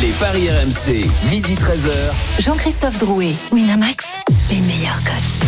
[0.00, 2.40] Les paris RMC, midi 13h.
[2.40, 4.06] Jean-Christophe Drouet, Winamax,
[4.50, 5.43] les meilleurs codes.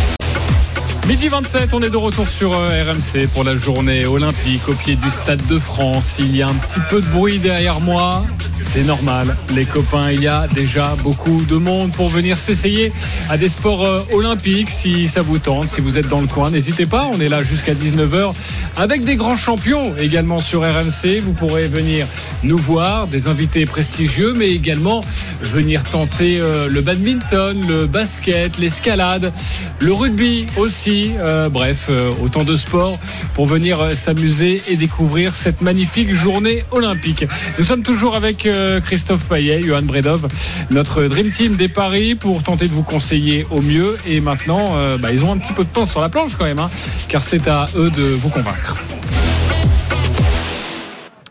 [1.08, 4.96] Midi 27, on est de retour sur euh, RMC pour la journée olympique au pied
[4.96, 6.16] du Stade de France.
[6.18, 9.36] Il y a un petit peu de bruit derrière moi, c'est normal.
[9.54, 12.92] Les copains, il y a déjà beaucoup de monde pour venir s'essayer
[13.28, 16.50] à des sports euh, olympiques si ça vous tente, si vous êtes dans le coin.
[16.50, 18.32] N'hésitez pas, on est là jusqu'à 19h
[18.76, 21.20] avec des grands champions également sur RMC.
[21.20, 22.08] Vous pourrez venir
[22.42, 25.02] nous voir, des invités prestigieux, mais également
[25.40, 29.32] venir tenter euh, le badminton, le basket, l'escalade,
[29.80, 30.95] le rugby aussi.
[30.96, 32.98] Euh, bref, euh, autant de sports
[33.34, 37.24] pour venir euh, s'amuser et découvrir cette magnifique journée olympique.
[37.58, 38.48] Nous sommes toujours avec
[38.84, 40.28] Christophe Payet, Johan Bredov,
[40.70, 43.96] notre Dream Team des paris pour tenter de vous conseiller au mieux.
[44.06, 46.58] Et maintenant, bah, ils ont un petit peu de temps sur la planche quand même,
[46.58, 46.70] hein,
[47.08, 48.76] car c'est à eux de vous convaincre.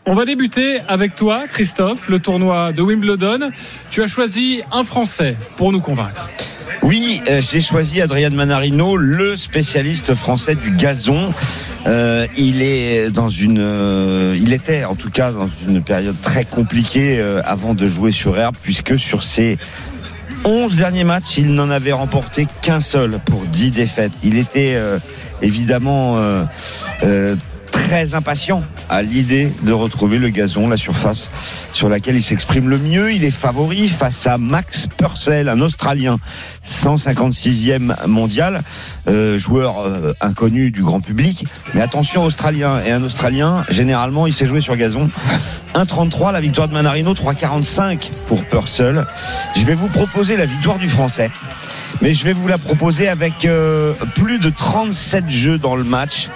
[0.06, 3.50] On va débuter avec toi, Christophe, le tournoi de Wimbledon.
[3.90, 6.28] Tu as choisi un Français pour nous convaincre.
[6.82, 11.32] Oui, euh, j'ai choisi Adrien Manarino, le spécialiste français du gazon.
[11.86, 16.44] Euh, il est dans une, euh, il était en tout cas dans une période très
[16.44, 19.58] compliquée avant de jouer sur herbe, puisque sur ses
[20.44, 24.12] 11 derniers matchs, il n'en avait remporté qu'un seul pour 10 défaites.
[24.22, 24.76] Il était
[25.42, 26.18] évidemment
[27.86, 31.30] très impatient à l'idée de retrouver le gazon, la surface
[31.72, 33.12] sur laquelle il s'exprime le mieux.
[33.12, 36.18] Il est favori face à Max Purcell, un Australien,
[36.66, 38.62] 156e mondial,
[39.06, 41.46] euh, joueur euh, inconnu du grand public.
[41.74, 45.06] Mais attention, Australien et un Australien, généralement, il s'est joué sur gazon.
[45.76, 49.06] 1,33 la victoire de Manarino, 3,45 pour Purcell.
[49.54, 51.30] Je vais vous proposer la victoire du Français.
[52.02, 56.30] Mais je vais vous la proposer avec euh, plus de 37 jeux dans le match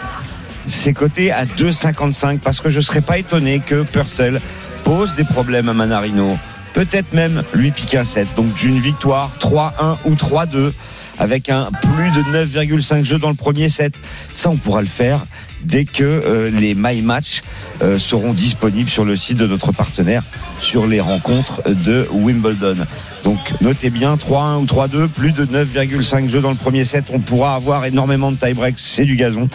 [0.70, 4.40] c'est coté à 2,55 parce que je ne serais pas étonné que Purcell
[4.84, 6.38] pose des problèmes à Manarino.
[6.74, 8.28] Peut-être même lui piquer un 7.
[8.36, 10.72] Donc d'une victoire 3-1 ou 3-2
[11.18, 13.94] avec un plus de 9,5 jeux dans le premier set.
[14.32, 15.24] Ça, on pourra le faire
[15.62, 17.42] dès que euh, les My Match
[17.82, 20.22] euh, seront disponibles sur le site de notre partenaire
[20.60, 22.86] sur les rencontres de Wimbledon.
[23.24, 27.04] Donc notez bien 3-1 ou 3-2, plus de 9,5 jeux dans le premier set.
[27.12, 29.48] On pourra avoir énormément de tie-breaks, c'est du gazon,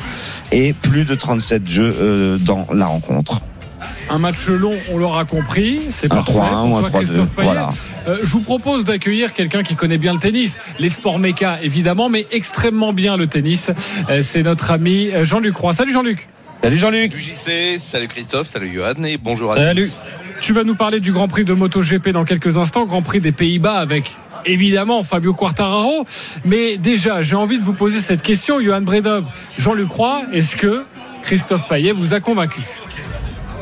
[0.51, 3.41] et plus de 37 jeux euh, dans la rencontre.
[4.09, 5.79] Un match long, on l'aura compris.
[5.91, 6.33] C'est Un parfait.
[6.33, 7.43] 3-1 pour ou un toi, 3-2, Christophe Payet.
[7.45, 7.69] voilà.
[8.07, 12.07] Euh, je vous propose d'accueillir quelqu'un qui connaît bien le tennis, les sports méca évidemment,
[12.07, 13.71] mais extrêmement bien le tennis.
[14.09, 15.73] Euh, c'est notre ami Jean-Luc Roy.
[15.73, 16.27] Salut Jean-Luc.
[16.63, 19.83] Salut Jean-Luc Salut JC, salut Christophe, salut Johan et bonjour à Salut.
[19.83, 20.01] tous.
[20.41, 23.31] Tu vas nous parler du Grand Prix de MotoGP dans quelques instants, Grand Prix des
[23.31, 26.05] Pays-Bas avec évidemment Fabio Quartararo.
[26.45, 29.25] Mais déjà, j'ai envie de vous poser cette question, Johan Bredov,
[29.57, 30.83] Jean-Luc Roy, est-ce que
[31.23, 32.61] Christophe Payet vous a convaincu?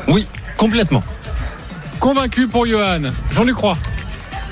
[0.08, 0.26] Oui,
[0.58, 1.02] complètement.
[2.00, 3.00] Convaincu pour Johan.
[3.30, 3.76] Jean-Luc Roy.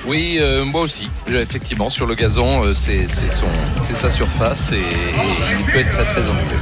[0.06, 1.10] Oui, euh, moi aussi.
[1.30, 3.46] Euh, Effectivement, sur le gazon, euh, c'est c'est son,
[3.80, 4.80] c'est sa surface et, et
[5.58, 6.58] il peut être très très ennuyeux.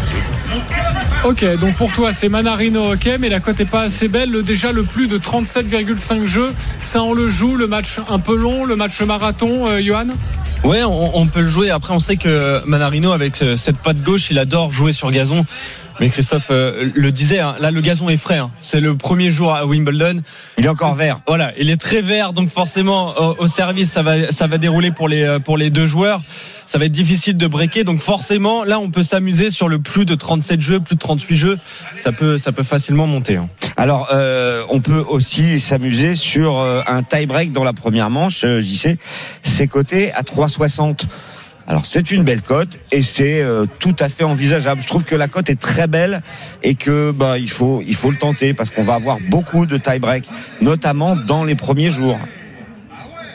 [1.24, 4.30] Ok, donc pour toi c'est Manarino, ok, mais la cote est pas assez belle.
[4.30, 7.56] Le- déjà le plus de 37,5 jeux, ça on le joue.
[7.56, 10.06] Le match un peu long, le match marathon, euh, Johan?
[10.64, 11.70] Ouais, on, on peut le jouer.
[11.70, 15.44] Après, on sait que Manarino, avec euh, cette patte gauche, il adore jouer sur gazon.
[16.00, 18.38] Mais Christophe euh, le disait, hein, là le gazon est frais.
[18.38, 18.50] hein.
[18.62, 20.22] C'est le premier jour à Wimbledon.
[20.56, 21.20] Il est encore vert.
[21.26, 24.90] Voilà, il est très vert, donc forcément au, au service ça va ça va dérouler
[24.92, 26.22] pour les pour les deux joueurs.
[26.70, 30.04] Ça va être difficile de breaker, donc forcément là on peut s'amuser sur le plus
[30.04, 31.58] de 37 jeux, plus de 38 jeux.
[31.96, 33.38] Ça peut ça peut facilement monter.
[33.38, 33.48] hein.
[33.76, 38.60] Alors, euh, on peut aussi s'amuser sur euh, un tie-break dans la première manche, euh,
[38.60, 38.98] JC.
[39.42, 41.06] C'est coté à 3,60.
[41.66, 44.80] Alors, c'est une belle cote et c'est euh, tout à fait envisageable.
[44.80, 46.22] Je trouve que la cote est très belle
[46.62, 49.76] et que bah il faut il faut le tenter parce qu'on va avoir beaucoup de
[49.76, 50.24] tie-break,
[50.60, 52.20] notamment dans les premiers jours.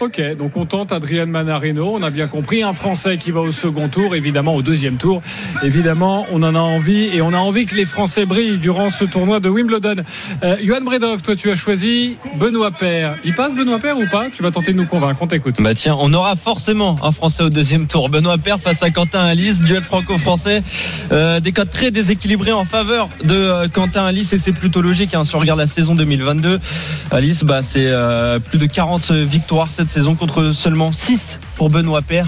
[0.02, 3.52] Ok, donc on tente Adrien Manarino, on a bien compris, un Français qui va au
[3.52, 5.22] second tour, évidemment au deuxième tour.
[5.64, 9.06] Évidemment, on en a envie et on a envie que les Français brillent durant ce
[9.06, 10.04] tournoi de Wimbledon.
[10.44, 13.16] Euh, Johan Bredov, toi tu as choisi Benoît Paire.
[13.24, 14.28] Il passe Benoît Paire ou pas?
[14.34, 15.56] Tu vas tenter de nous convaincre, on t'écoute.
[15.60, 18.10] Bah tiens, on aura forcément un Français au deuxième tour.
[18.10, 20.62] Benoît Paire face à Quentin Alice, duel franco-français.
[21.12, 25.14] Euh, des codes très déséquilibrés en faveur de euh, Quentin Alice et c'est plutôt logique
[25.14, 26.60] hein, si on regarde la saison 2022.
[27.12, 32.02] Alice, bah, c'est euh, plus de 40 victoires cette saison contre seulement 6 pour Benoît
[32.02, 32.26] Paire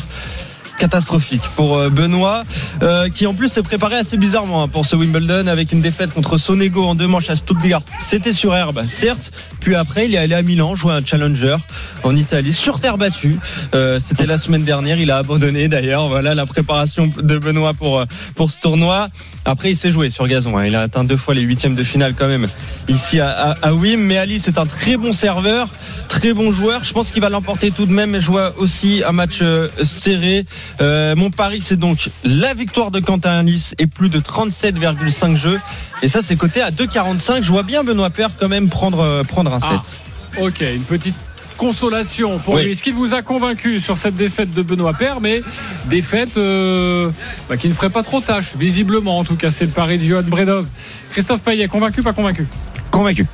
[0.77, 2.43] catastrophique pour euh, Benoît,
[2.83, 6.13] euh, qui en plus s'est préparé assez bizarrement hein, pour ce Wimbledon avec une défaite
[6.13, 7.81] contre Sonego en deux manches à Stuttgart.
[7.97, 9.31] C'était sur herbe, certes.
[9.59, 11.55] Puis après, il est allé à Milan jouer un challenger
[12.03, 13.39] en Italie sur terre battue.
[13.73, 14.99] Euh, C'était la semaine dernière.
[14.99, 16.09] Il a abandonné d'ailleurs.
[16.09, 19.07] Voilà la préparation de Benoît pour ce tournoi.
[19.47, 20.57] Après, il s'est joué sur gazon.
[20.57, 20.65] Hein.
[20.65, 22.47] Il a atteint deux fois les huitièmes de finale quand même
[22.89, 24.01] ici à, à, à Wim.
[24.01, 25.69] Mais Ali, c'est un très bon serveur,
[26.09, 26.83] très bon joueur.
[26.83, 28.11] Je pense qu'il va l'emporter tout de même.
[28.11, 29.41] Mais je vois aussi un match
[29.83, 30.45] serré.
[30.81, 35.59] Euh, mon pari, c'est donc la victoire de Quentin Alice et plus de 37,5 jeux.
[36.03, 37.41] Et ça, c'est coté à 2,45.
[37.41, 39.97] Je vois bien Benoît Père quand même prendre, prendre un set.
[40.37, 41.15] Ah, ok, une petite
[41.57, 42.63] consolation pour Oui.
[42.63, 42.71] lui.
[42.71, 45.41] Est-ce qu'il vous a convaincu sur cette défaite de Benoît Père Mais
[45.85, 47.09] défaite euh,
[47.49, 49.17] bah, qui ne ferait pas trop tâche, visiblement.
[49.19, 50.65] En tout cas, c'est le pari de Johan Bredov.
[51.11, 52.47] Christophe Payet, convaincu, pas convaincu?
[52.91, 53.25] Convaincu.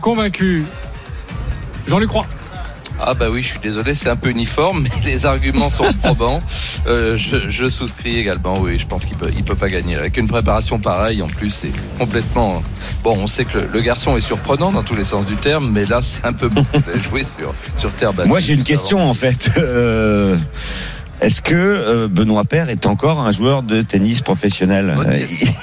[0.00, 0.64] Convaincu.
[1.86, 2.26] Jean-Luc Roy.
[3.00, 6.40] Ah bah oui, je suis désolé, c'est un peu uniforme, mais les arguments sont probants.
[6.86, 9.96] Euh, je, je souscris également, oui, je pense qu'il peut, il peut pas gagner.
[9.96, 12.62] Avec une préparation pareille, en plus, c'est complètement...
[13.04, 15.70] Bon, on sait que le, le garçon est surprenant dans tous les sens du terme,
[15.72, 16.50] mais là, c'est un peu
[17.02, 18.28] jouer sur, sur terre battue.
[18.28, 18.66] Moi, j'ai une avant.
[18.66, 19.50] question en fait.
[19.58, 20.36] Euh,
[21.20, 24.96] Est-ce que euh, Benoît Paire est encore un joueur de tennis professionnel?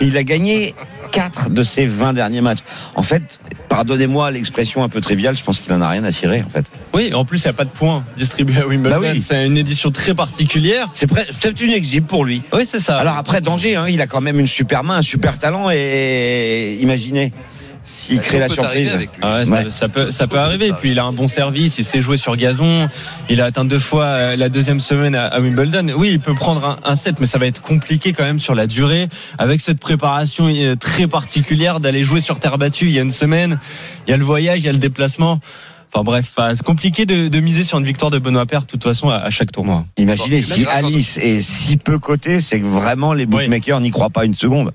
[0.01, 0.73] Il, il a gagné
[1.11, 2.59] 4 de ses 20 derniers matchs.
[2.95, 3.39] En fait,
[3.69, 6.65] pardonnez-moi l'expression un peu triviale, je pense qu'il en a rien à cirer en fait.
[6.93, 9.01] Oui, en plus, il n'y a pas de points distribués à Wimbledon.
[9.01, 9.21] Bah oui.
[9.21, 10.87] C'est une édition très particulière.
[10.93, 12.41] C'est peut-être une exibe pour lui.
[12.53, 12.97] Oui, c'est ça.
[12.97, 16.77] Alors après danger, hein, il a quand même une super main, un super talent et
[16.79, 17.31] imaginez
[17.85, 18.97] s'il crée la surprise.
[19.21, 19.65] Ah ouais, ça, Ouais.
[19.69, 20.71] ça peut, ça peut arriver.
[20.81, 22.89] Puis il a un bon service, il sait jouer sur gazon.
[23.29, 25.93] Il a atteint deux fois euh, la deuxième semaine à, Wimbledon.
[25.95, 28.55] Oui, il peut prendre un, un set, mais ça va être compliqué quand même sur
[28.55, 29.07] la durée.
[29.37, 33.11] Avec cette préparation euh, très particulière d'aller jouer sur terre battue il y a une
[33.11, 33.59] semaine,
[34.07, 35.39] il y a le voyage, il y a le déplacement.
[35.93, 38.83] Enfin bref, c'est compliqué de, de miser sur une victoire de Benoît Paire de toute
[38.83, 39.85] façon à, à chaque tournoi.
[39.97, 44.25] Imaginez si Alice est si peu coté, c'est que vraiment les bookmakers n'y croient pas
[44.25, 44.73] une seconde.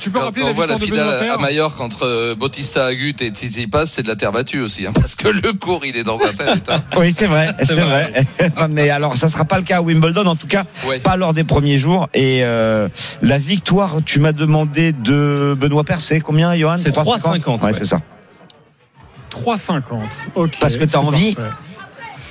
[0.00, 2.86] Tu peux Quand rappeler on la voit la finale à Paire Majorque entre euh, Bautista
[2.86, 5.96] Agut et Tsitsipas, c'est de la terre battue aussi, hein, parce que le cours il
[5.96, 6.82] est dans un tel état.
[6.96, 8.26] Oui, c'est vrai, c'est vrai.
[8.70, 10.98] Mais alors, ça sera pas le cas à Wimbledon, en tout cas, Ouais.
[11.00, 12.08] pas lors des premiers jours.
[12.14, 12.88] Et euh,
[13.22, 16.76] la victoire, tu m'as demandé de Benoît c'est combien, Johan?
[16.76, 17.72] C'est 3,50, Ouais, ouais.
[17.74, 18.00] c'est ça.
[19.32, 19.80] 3,50.
[20.34, 20.52] Ok.
[20.60, 21.50] Parce que t'as c'est envie parfait.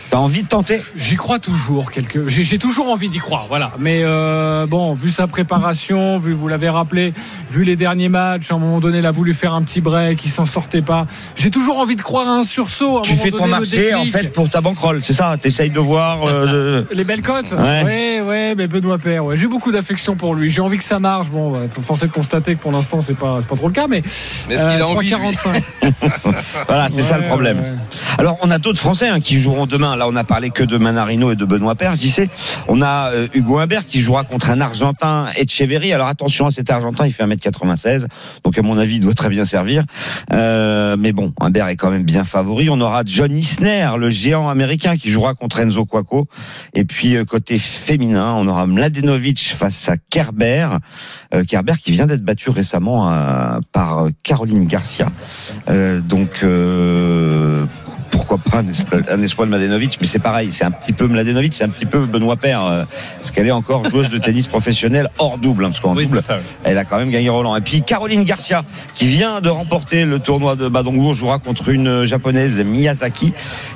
[0.09, 1.91] T'as envie de tenter J'y crois toujours.
[1.91, 2.29] Quelque...
[2.29, 3.45] J'ai toujours envie d'y croire.
[3.49, 3.73] Voilà.
[3.77, 7.13] Mais euh, bon, vu sa préparation, vu, vous l'avez rappelé,
[7.51, 10.23] vu les derniers matchs, à un moment donné, il a voulu faire un petit break,
[10.23, 11.05] il s'en sortait pas.
[11.35, 12.97] J'ai toujours envie de croire à un sursaut.
[12.97, 15.35] À un Tu moment fais ton donné, marché, en fait, pour ta banquerolle, c'est ça?
[15.41, 16.23] T'essayes de voir.
[16.25, 17.83] euh, Les belles cotes Ouais.
[17.83, 19.37] ouais, ouais, mais Benoît Père, ouais.
[19.37, 20.51] J'ai beaucoup d'affection pour lui.
[20.51, 21.29] J'ai envie que ça marche.
[21.29, 23.73] Bon, il faut forcer de constater que pour l'instant, c'est pas, c'est pas trop le
[23.73, 24.03] cas, mais.
[24.47, 26.33] Mais est-ce qu'il a euh, envie lui 3,45.
[26.67, 27.61] Voilà, c'est ça le problème.
[28.17, 29.95] Alors, on a d'autres Français hein, qui joueront demain.
[29.95, 31.95] Là, on a parlé que de Manarino et de Benoît Paire.
[31.95, 32.29] Je disais,
[32.67, 35.93] on a euh, Hugo Humbert qui jouera contre un Argentin, Echeverry.
[35.93, 38.05] Alors, attention à cet Argentin, il fait 1m96.
[38.43, 39.83] Donc, à mon avis, il doit très bien servir.
[40.33, 42.69] Euh, mais bon, Humbert est quand même bien favori.
[42.69, 46.27] On aura John Isner, le géant américain, qui jouera contre Enzo Cuoco.
[46.73, 50.67] Et puis, euh, côté féminin, on aura Mladenovic face à Kerber.
[51.33, 55.11] Euh, Kerber qui vient d'être battu récemment euh, par Caroline Garcia.
[55.69, 57.65] Euh, donc euh,
[58.11, 61.07] pourquoi pas un espoir, un espoir de Mladenovic, mais c'est pareil, c'est un petit peu
[61.07, 62.83] Mladenovic, c'est un petit peu Benoît Paire, euh,
[63.17, 66.19] parce qu'elle est encore joueuse de tennis professionnelle hors double, hein, parce qu'en Oui, double,
[66.63, 67.55] elle a quand même gagné Roland.
[67.55, 68.63] Et puis Caroline Garcia,
[68.95, 73.33] qui vient de remporter le tournoi de Badongo, jouera contre une japonaise Miyazaki.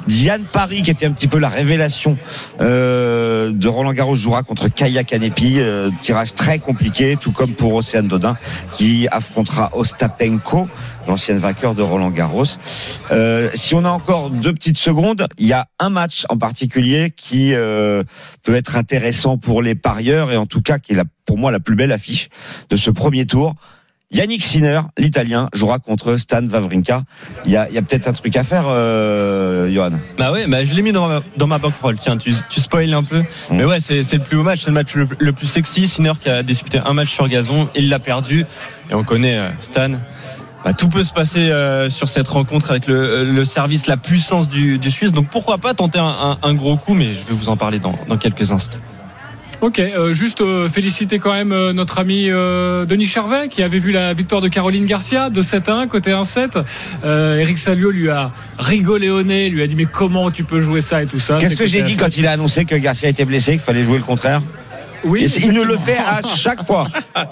[0.08, 2.18] Diane Paris, qui était un petit peu la révélation
[2.60, 5.56] euh, de Roland Garros, jouera contre Kaya Kanepi.
[5.60, 8.36] Euh, tirage très compliqué, tout comme pour Océane Dodin,
[8.74, 10.68] qui affrontera Ostapenko,
[11.08, 12.46] l'ancienne vainqueur de Roland Garros.
[13.12, 17.12] Euh, si on a encore deux petites secondes, il y a un match en particulier
[17.16, 18.04] qui euh,
[18.44, 21.52] peut être intéressant pour les parieurs et en tout cas qui est la, pour moi
[21.52, 22.30] la plus belle affiche
[22.70, 23.56] de ce premier tour.
[24.14, 27.04] Yannick Sinner, l'Italien, jouera contre Stan Wawrinka.
[27.46, 29.92] Il y a, il y a peut-être un truc à faire, euh, Johan.
[30.18, 31.96] Bah ouais, bah je l'ai mis dans ma, dans ma bankroll.
[31.96, 33.24] Tiens, tu, tu spoil un peu.
[33.52, 35.88] Mais ouais, c'est c'est le plus beau match, c'est le match le, le plus sexy.
[35.88, 38.46] Sinner qui a disputé un match sur gazon, il l'a perdu.
[38.90, 39.92] Et on connaît euh, Stan.
[40.64, 44.48] Bah, tout peut se passer euh, sur cette rencontre avec le, le service, la puissance
[44.48, 45.12] du, du Suisse.
[45.12, 47.80] Donc pourquoi pas tenter un, un- un gros coup, mais je vais vous en parler
[47.80, 48.78] dans, dans quelques instants.
[49.62, 53.78] Ok, euh, juste euh, féliciter quand même euh, notre ami euh, Denis Charvet qui avait
[53.78, 56.64] vu la victoire de Caroline Garcia de 7 à 1 côté 1-7.
[57.06, 60.58] Euh, Eric Salio lui a rigolé au nez, lui a dit mais comment tu peux
[60.60, 61.38] jouer ça et tout ça?
[61.40, 62.00] Qu'est-ce que j'ai dit 1-7.
[62.00, 64.42] quand il a annoncé que Garcia était blessé, qu'il fallait jouer le contraire?
[65.04, 66.88] Oui, Et Il nous le fait à chaque fois.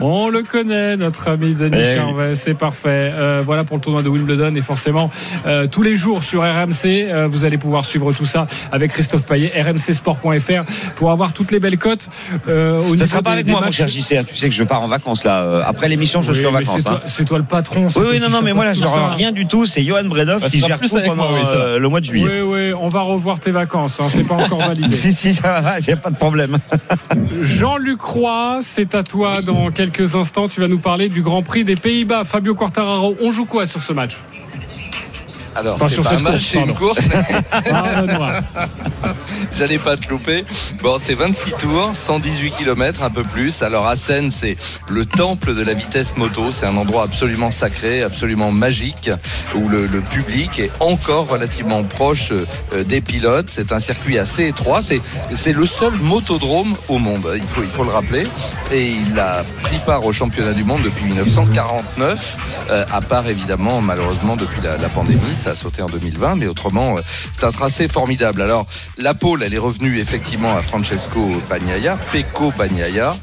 [0.00, 1.94] On le connaît, notre ami Denis Eh oui.
[1.94, 3.10] Charvet, c'est parfait.
[3.14, 5.10] Euh, voilà pour le tournoi de Wimbledon et forcément
[5.46, 9.24] euh, tous les jours sur RMC, euh, vous allez pouvoir suivre tout ça avec Christophe
[9.26, 10.64] Payet, rmcsport.fr
[10.96, 12.08] pour avoir toutes les belles cotes.
[12.46, 14.12] Ce niveau sera pas des- avec des moi, mon cher JC.
[14.18, 14.24] hein.
[14.26, 15.62] Tu sais que je pars en vacances là.
[15.66, 16.76] Après l'émission, je Oui, suis en vacances.
[16.82, 16.92] C'est hein.
[16.92, 17.88] toi, c'est toi le patron.
[17.96, 18.84] Oui, oui, non, non, mais moi là, je ça.
[18.86, 19.64] n'aurai rien du tout.
[19.66, 21.78] C'est Johan Bredov Bah, qui gère tout pendant moi, oui, ça.
[21.78, 22.26] le mois de juillet.
[22.26, 24.94] Oui, oui, on va revoir tes vacances, hein, c'est pas encore validé.
[24.96, 26.58] Si, si, ça va, y a pas de problème.
[27.42, 30.48] Jean-Luc Roy, c'est à toi dans quelques instants.
[30.48, 32.24] Tu vas nous parler du Grand Prix des Pays-Bas.
[32.24, 34.18] Fabio Quartararo, on joue quoi sur ce match?
[35.56, 37.00] Alors, c'est pas un match, c'est une course.
[37.70, 38.28] Pardonne-moi.
[39.58, 40.44] J'allais pas te louper.
[40.82, 43.62] Bon, c'est 26 tours, 118 km, un peu plus.
[43.62, 44.56] Alors, Assen, c'est
[44.88, 46.50] le temple de la vitesse moto.
[46.50, 49.10] C'est un endroit absolument sacré, absolument magique,
[49.54, 53.46] où le, le public est encore relativement proche euh, des pilotes.
[53.48, 54.82] C'est un circuit assez étroit.
[54.82, 55.00] C'est,
[55.32, 57.26] c'est le seul motodrome au monde.
[57.34, 58.26] Il faut, il faut le rappeler.
[58.72, 62.36] Et il a pris part au championnat du monde depuis 1949,
[62.70, 65.45] euh, à part évidemment, malheureusement, depuis la, la pandémie.
[65.46, 68.42] Ça a sauté en 2020, mais autrement, euh, c'est un tracé formidable.
[68.42, 68.66] Alors,
[68.98, 73.16] la pole, elle est revenue effectivement à Francesco Bagnaia, Pecco Bagnaia.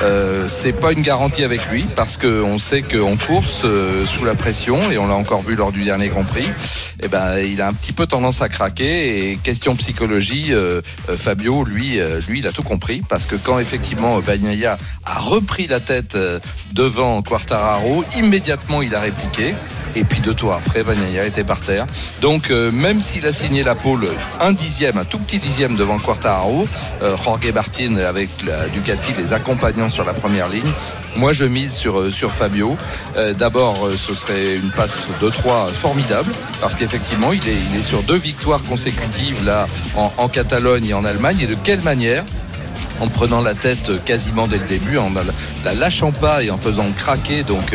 [0.00, 4.36] Euh, c'est pas une garantie avec lui parce qu'on sait qu'en course, euh, sous la
[4.36, 6.48] pression, et on l'a encore vu lors du dernier Grand Prix,
[7.02, 9.32] eh ben, il a un petit peu tendance à craquer.
[9.32, 10.52] Et question psychologie,
[11.16, 15.80] Fabio, lui, lui, il a tout compris parce que quand effectivement Bagnaia a repris la
[15.80, 16.16] tête
[16.72, 19.56] devant Quartararo, immédiatement il a répliqué.
[19.96, 21.63] Et puis deux tours après, Bagnaia était par
[22.20, 24.08] Donc euh, même s'il a signé la pole
[24.40, 26.66] un dixième, un tout petit dixième devant Quartararo,
[27.02, 30.70] euh, Jorge Martin avec la Ducati les accompagnant sur la première ligne,
[31.16, 32.76] moi je mise sur, euh, sur Fabio.
[33.16, 37.82] Euh, D'abord, ce serait une passe de 3 formidable parce qu'effectivement il est, il est
[37.82, 41.38] sur deux victoires consécutives là en, Catalogne et en Allemagne.
[41.42, 42.24] Et de quelle manière?
[43.00, 45.10] En prenant la tête quasiment dès le début, en
[45.64, 47.74] la, lâchant pas et en faisant craquer donc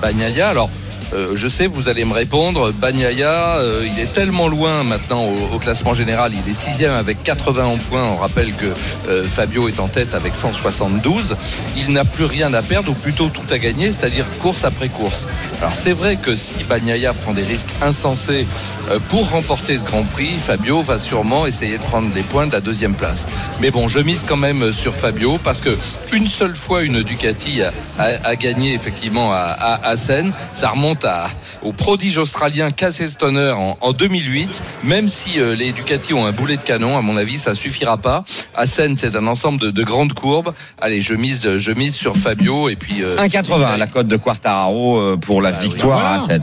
[0.00, 0.48] Bagnaia.
[0.48, 0.68] Alors
[1.14, 5.58] euh, je sais, vous allez me répondre, Bagnaia, euh, il est tellement loin maintenant au,
[5.58, 8.02] classement général, il est sixième avec 81 points.
[8.02, 8.72] On rappelle que
[9.08, 11.36] euh, Fabio est en tête avec 172.
[11.76, 15.28] Il n'a plus rien à perdre, ou plutôt tout à gagner, c'est-à-dire course après course.
[15.60, 18.46] Alors c'est vrai que si Bagnaia prend des risques insensés
[19.08, 22.60] pour remporter ce Grand Prix, Fabio va sûrement essayer de prendre les points de la
[22.60, 23.26] deuxième place.
[23.60, 25.76] Mais bon, je mise quand même sur Fabio parce que
[26.12, 27.60] une seule fois une Ducati
[27.98, 30.32] a gagné effectivement à, à, à Seine.
[30.54, 31.26] Ça remonte à,
[31.62, 34.62] au prodige australien Casey Stoner en, en 2008.
[34.84, 37.96] Même si euh, les Ducati ont un boulet de canon, à mon avis, ça suffira
[37.98, 38.24] pas.
[38.54, 40.52] À Seine, c'est un ensemble de, de grandes courbes.
[40.80, 43.02] Allez, je mise, je mise sur Fabio et puis.
[43.02, 45.68] euh, 1,80 la cote de Quartararo euh, pour la Bah oui.
[45.68, 46.14] victoire Voilà.
[46.14, 46.42] à Assen.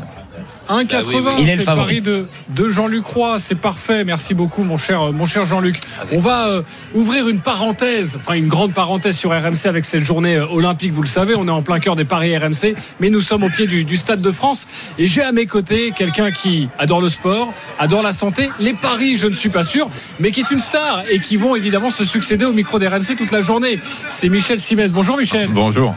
[0.70, 1.46] 1,80, Bah oui, oui.
[1.48, 3.40] C'est le pari de, de Jean-Luc Roy.
[3.40, 4.04] C'est parfait.
[4.04, 5.80] Merci beaucoup, mon cher, mon cher Jean-Luc.
[6.12, 6.62] On va euh,
[6.94, 10.92] ouvrir une parenthèse, enfin une grande parenthèse sur RMC avec cette journée euh, olympique.
[10.92, 13.50] Vous le savez, on est en plein cœur des paris RMC, mais nous sommes au
[13.50, 14.68] pied du, du Stade de France.
[15.00, 19.18] Et j'ai à mes côtés quelqu'un qui adore le sport, adore la santé, les paris,
[19.18, 22.04] je ne suis pas sûr, mais qui est une star et qui vont évidemment se
[22.04, 23.80] succéder au micro d'RMC toute la journée.
[24.10, 24.94] C'est Michel Simès.
[24.94, 25.50] Bonjour Michel.
[25.52, 25.96] Bonjour.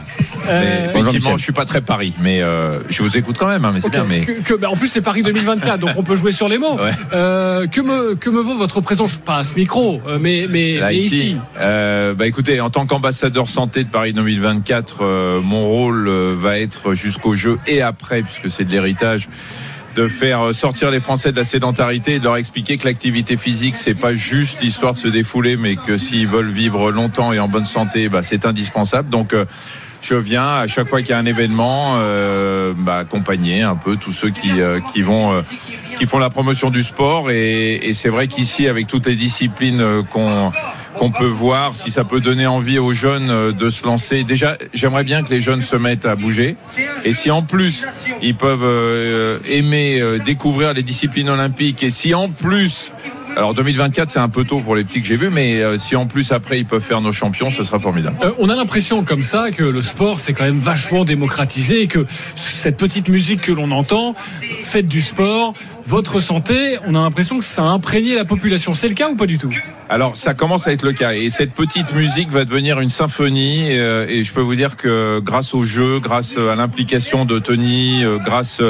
[0.49, 1.37] Euh, effectivement, Michel.
[1.37, 3.89] je suis pas très Paris, mais euh, je vous écoute quand même, hein, mais c'est
[3.89, 4.03] bien.
[4.03, 6.57] Mais que- que- bah, en plus, c'est Paris 2024, donc on peut jouer sur les
[6.57, 6.75] mots.
[6.75, 6.91] Ouais.
[7.11, 9.15] Euh, que, me, que me vaut votre présence?
[9.15, 11.37] Pas à ce micro, euh, mais, mais, là mais ici, ici.
[11.59, 16.59] euh, bah écoutez, en tant qu'ambassadeur santé de Paris 2024, euh, mon rôle euh, va
[16.59, 19.27] être jusqu'au jeu et après, puisque c'est de l'héritage
[19.97, 23.77] de faire sortir les Français de la sédentarité et de leur expliquer que l'activité physique
[23.77, 27.47] c'est pas juste l'histoire de se défouler mais que s'ils veulent vivre longtemps et en
[27.47, 29.45] bonne santé bah, c'est indispensable donc euh,
[30.03, 33.95] je viens à chaque fois qu'il y a un événement euh, bah, accompagner un peu
[33.95, 35.41] tous ceux qui, euh, qui vont euh,
[35.97, 37.31] qui font la promotion du sport.
[37.31, 40.51] Et, et c'est vrai qu'ici avec toutes les disciplines qu'on
[40.97, 44.23] qu'on peut voir si ça peut donner envie aux jeunes de se lancer.
[44.23, 46.55] Déjà j'aimerais bien que les jeunes se mettent à bouger.
[47.03, 47.85] Et si en plus
[48.21, 52.91] ils peuvent aimer découvrir les disciplines olympiques et si en plus
[53.35, 55.95] alors 2024 c'est un peu tôt pour les petits que j'ai vus mais euh, si
[55.95, 58.17] en plus après ils peuvent faire nos champions ce sera formidable.
[58.23, 61.87] Euh, on a l'impression comme ça que le sport c'est quand même vachement démocratisé et
[61.87, 64.15] que cette petite musique que l'on entend,
[64.61, 65.53] faites du sport,
[65.85, 68.73] votre santé, on a l'impression que ça a imprégné la population.
[68.73, 69.53] C'est le cas ou pas du tout?
[69.89, 73.67] Alors ça commence à être le cas et cette petite musique va devenir une symphonie
[73.77, 78.03] euh, et je peux vous dire que grâce au jeu, grâce à l'implication de Tony,
[78.03, 78.61] euh, grâce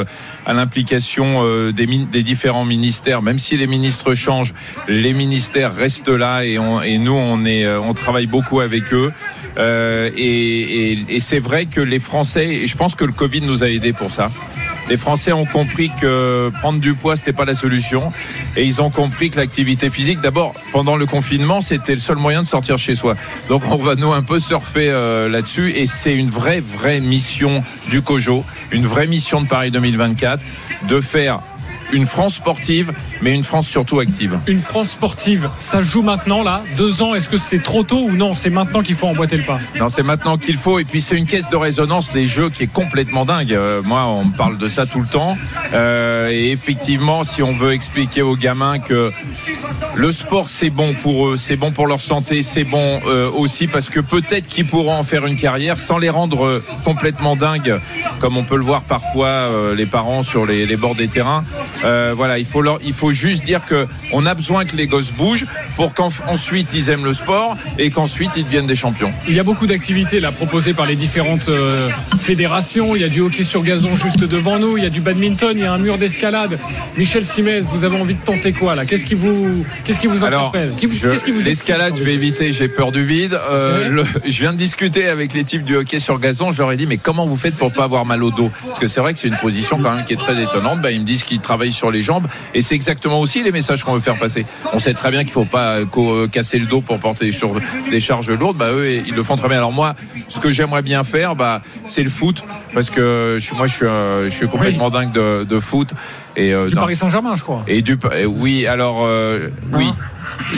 [0.45, 1.85] à l'implication euh, des,
[2.23, 4.53] différents ministères, même si les ministres changent,
[4.89, 6.57] les ministères restent là et,
[6.97, 9.11] nous on euh, travaille beaucoup avec eux.
[9.57, 13.63] Euh, et- et c'est vrai que les Français, et je pense que le Covid nous
[13.63, 14.31] a aidés pour ça.
[14.89, 18.11] Les Français ont compris que prendre du poids c'était pas la solution
[18.57, 22.41] et ils ont compris que l'activité physique d'abord pendant le confinement c'était le seul moyen
[22.41, 23.15] de sortir chez soi.
[23.49, 27.63] Donc on va nous un peu surfer euh, là-dessus et c'est une vraie vraie mission
[27.89, 30.41] du COJO, une vraie mission de Paris 2024
[30.89, 31.39] de faire
[31.93, 34.39] une France sportive mais une France surtout active.
[34.47, 38.11] Une France sportive, ça joue maintenant là Deux ans, est-ce que c'est trop tôt ou
[38.11, 38.33] non?
[38.33, 39.59] C'est maintenant qu'il faut emboîter le pas.
[39.79, 40.79] Non, c'est maintenant qu'il faut.
[40.79, 43.53] Et puis c'est une caisse de résonance, les jeux, qui est complètement dingue.
[43.53, 45.37] Euh, moi, on me parle de ça tout le temps.
[45.73, 49.11] Euh, et effectivement, si on veut expliquer aux gamins que
[49.95, 53.67] le sport c'est bon pour eux, c'est bon pour leur santé, c'est bon euh, aussi
[53.67, 57.79] parce que peut-être qu'ils pourront en faire une carrière sans les rendre euh, complètement dingues,
[58.19, 61.43] comme on peut le voir parfois euh, les parents sur les, bords des terrains.
[61.83, 62.45] Voilà, il
[62.93, 67.05] faut juste dire que on a besoin que les gosses bougent pour qu'ensuite ils aiment
[67.05, 69.11] le sport et qu'ensuite ils deviennent des champions.
[69.27, 71.49] Il y a beaucoup d'activités là proposées par les différentes
[72.19, 72.95] fédérations.
[72.95, 74.77] Il y a du hockey sur gazon juste devant nous.
[74.77, 75.55] Il y a du badminton.
[75.55, 76.57] Il y a un mur d'escalade.
[76.97, 78.85] Michel Simès, vous avez envie de tenter quoi là?
[78.85, 80.71] Qu'est-ce qui vous, qu'est-ce qui vous Alors, interpelle
[81.45, 83.37] l'escalade, je vais éviter, j'ai peur du vide.
[83.49, 86.51] Euh, le- je viens de discuter avec les types du hockey sur gazon.
[86.51, 88.51] Je leur ai dit, mais comment vous faites pour pas avoir mal au dos?
[88.67, 90.81] Parce que c'est vrai que c'est une position quand même qui est très étonnante.
[90.81, 93.83] Ben, ils me disent qu'ils travaillent sur les jambes et c'est exactement aussi les messages
[93.83, 94.45] qu'on veut faire passer.
[94.73, 97.31] On sait très bien qu'il faut pas euh, euh, casser le dos pour porter des,
[97.31, 97.49] char-
[97.89, 98.57] des charges lourdes.
[98.57, 99.57] Bah eux, ils le font très bien.
[99.57, 99.95] Alors moi,
[100.27, 102.43] ce que j'aimerais bien faire, bah, c'est le foot
[102.73, 105.89] parce que je, moi, je suis, euh, je suis complètement dingue de, de foot
[106.35, 106.81] et euh, Du non.
[106.81, 107.63] Paris Saint-Germain, je crois.
[107.67, 109.87] Et du oui, alors euh, oui.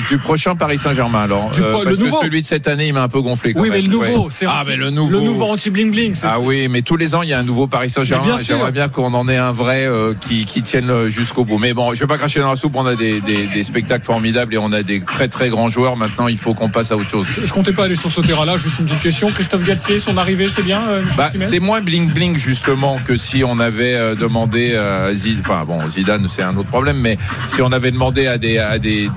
[0.09, 2.17] Du prochain Paris Saint-Germain alors Du Euh, le parce nouveau.
[2.19, 4.05] que celui de cette année il m'a un peu gonflé quand Oui, mais le nouveau,
[4.25, 4.27] Ouais.
[4.29, 6.15] c'est ah mais le nouveau le nouveau anti bling bling.
[6.23, 8.35] ah oui, mais tous les ans il y a un nouveau Paris Saint-Germain.
[8.41, 11.57] J'aimerais bien qu'on en ait un vrai euh, qui, qui tienne jusqu'au bout.
[11.57, 12.75] Mais bon, je vais pas cracher dans la soupe.
[12.75, 15.95] On a des, des, des spectacles formidables et on a des très très grands joueurs.
[15.97, 17.27] Maintenant, il faut qu'on passe à autre chose.
[17.43, 18.57] Je comptais pas aller sur ce terrain-là.
[18.57, 19.29] Juste une petite question.
[19.31, 20.81] Christophe Galtier, son arrivée, c'est bien.
[20.89, 25.41] euh, Bah, c'est moins bling bling justement que si on avait euh, demandé à Zidane,
[25.45, 27.17] enfin bon Zidane c'est un autre problème, mais
[27.47, 29.09] si on avait demandé à des à des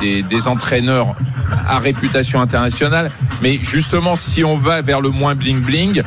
[0.48, 1.14] entraîneurs
[1.68, 3.10] à réputation internationale,
[3.42, 6.02] mais justement si on va vers le moins bling bling.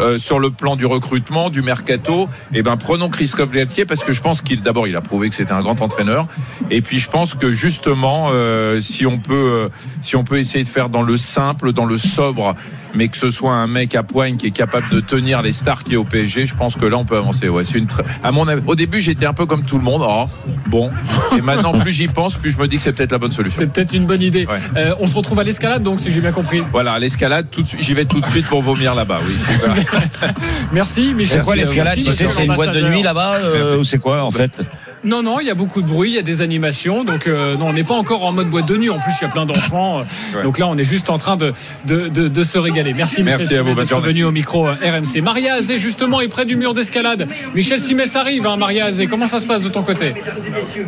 [0.00, 4.12] euh, sur le plan du recrutement, du mercato, eh ben prenons Christophe Galtier parce que
[4.12, 6.26] je pense qu'il d'abord il a prouvé que c'était un grand entraîneur
[6.70, 9.68] et puis je pense que justement euh, si on peut euh,
[10.02, 12.54] si on peut essayer de faire dans le simple, dans le sobre,
[12.94, 15.84] mais que ce soit un mec à poigne qui est capable de tenir les stars
[15.84, 17.48] qui est au PSG, je pense que là on peut avancer.
[17.48, 17.86] Ouais, c'est une
[18.22, 20.02] à mon avis, au début j'étais un peu comme tout le monde.
[20.04, 20.26] Oh,
[20.66, 20.90] bon,
[21.36, 23.62] et maintenant plus j'y pense, plus je me dis que c'est peut-être la bonne solution.
[23.84, 24.46] C'est peut-être une bonne idée.
[24.46, 24.58] Ouais.
[24.76, 26.62] Euh, on se retrouve à l'escalade, donc si j'ai bien compris.
[26.72, 29.20] Voilà, l'escalade, tout de suite, j'y vais tout de suite pour vomir là-bas.
[29.26, 29.34] Oui.
[29.60, 29.74] Voilà.
[30.72, 31.40] Merci, Michel.
[31.40, 34.60] C'est quoi l'escalade c'est une boîte de nuit là-bas euh, ou c'est quoi en fait?
[35.04, 37.04] Non, non, il y a beaucoup de bruit, il y a des animations.
[37.04, 38.88] Donc, euh, non, on n'est pas encore en mode boîte de nuit.
[38.90, 40.00] En plus, il y a plein d'enfants.
[40.00, 40.42] Euh, Ouais.
[40.42, 41.52] Donc là, on est juste en train de,
[41.86, 42.92] de, de, de se régaler.
[42.94, 45.20] Merci, Merci Michel à vous, d'être venu au micro euh, RMC.
[45.22, 47.28] Maria Azé, justement, est près du mur d'escalade.
[47.54, 49.06] Michel Simès arrive, hein, Maria Azé.
[49.06, 50.14] Comment ça se passe de ton côté?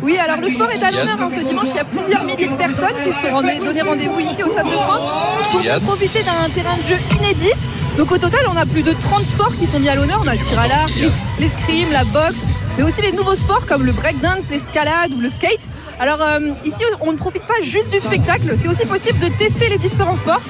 [0.01, 1.17] Oui, alors le sport est à l'honneur.
[1.21, 1.29] hein.
[1.33, 4.19] Ce dimanche, il y a plusieurs milliers de personnes qui se sont rendées- donné rendez-vous
[4.19, 5.11] ici au Stade de France
[5.51, 7.51] pour profiter d'un terrain de jeu inédit.
[7.97, 10.21] Donc au total, on a plus de 30 sports qui sont mis à l'honneur.
[10.23, 13.65] On a le tir à l'arc, l'es- l'escrime, la boxe, mais aussi les nouveaux sports
[13.67, 15.61] comme le breakdance, l'escalade ou le skate.
[15.99, 19.69] Alors euh, ici, on ne profite pas juste du spectacle, c'est aussi possible de tester
[19.69, 20.41] les différents sports.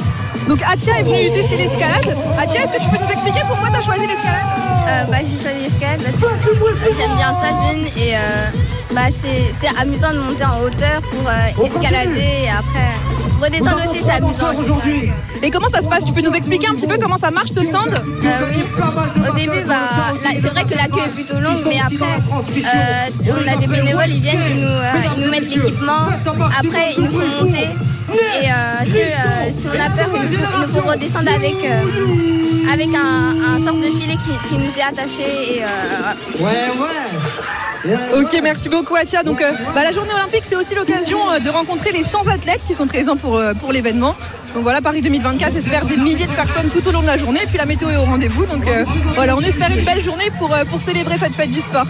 [0.50, 2.18] Donc Atia est venue tester l'escalade.
[2.38, 4.48] Atia, est-ce que tu peux nous expliquer pourquoi tu as choisi l'escalade?
[4.90, 8.20] Euh, bah, j'ai choisi l'escalade parce que j'aime bien ça d'une et euh,
[8.94, 12.92] bah, c'est c'est amusant de monter en hauteur pour euh, escalader et après
[13.38, 15.12] redescendre aussi c'est amusant aussi.
[15.44, 16.04] Et comment ça se passe?
[16.06, 17.94] Tu peux nous expliquer un petit peu comment ça marche ce stand?
[17.94, 18.64] Euh, oui,
[19.30, 22.20] au début bah, c'est vrai que la queue est plutôt longue mais après
[22.58, 26.08] euh, on a des bénévoles, ils viennent, ils nous, euh, ils nous mettent l'équipement,
[26.60, 27.70] après ils nous font monter.
[28.42, 31.30] Et euh, si, euh, si on a peur il nous faut, il nous faut redescendre
[31.34, 35.68] avec, euh, avec un, un sorte de filet qui, qui nous est attaché et euh,
[38.18, 39.24] Ok, merci beaucoup Atia.
[39.24, 42.62] Donc euh, bah, la journée olympique, c'est aussi l'occasion euh, de rencontrer les 100 athlètes
[42.68, 44.16] qui sont présents pour, euh, pour l'événement.
[44.54, 47.42] Donc voilà, Paris 2024 espère des milliers de personnes tout au long de la journée.
[47.44, 48.46] Et puis la météo est au rendez-vous.
[48.46, 48.64] Donc
[49.16, 51.86] voilà, on espère une belle journée pour célébrer cette fête du sport.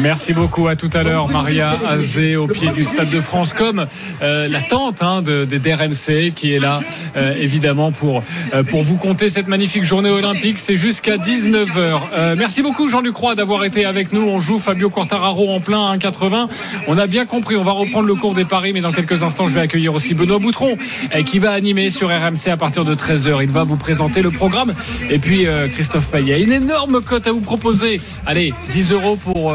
[0.00, 0.68] Merci beaucoup.
[0.68, 3.86] À tout à l'heure, Maria Azé au pied du Stade de France, comme
[4.22, 6.80] euh, la tante hein, de, des DRMC qui est là,
[7.16, 8.22] euh, évidemment, pour,
[8.54, 10.58] euh, pour vous compter cette magnifique journée olympique.
[10.58, 12.00] C'est jusqu'à 19h.
[12.14, 14.22] Euh, merci beaucoup, Jean-Luc Roy, d'avoir été avec nous.
[14.22, 16.48] On joue Fabio Quartararo en plein à 1,80.
[16.88, 19.48] On a bien compris, on va reprendre le cours des paris, mais dans quelques instants,
[19.48, 20.78] je vais accueillir aussi Benoît Boutron,
[21.14, 23.42] euh, qui va animer sur RMC à partir de 13h.
[23.42, 24.72] Il va vous présenter le programme.
[25.10, 28.00] Et puis, euh, Christophe Payet, une énorme cote à vous proposer.
[28.26, 29.54] Allez, 10 euros pour,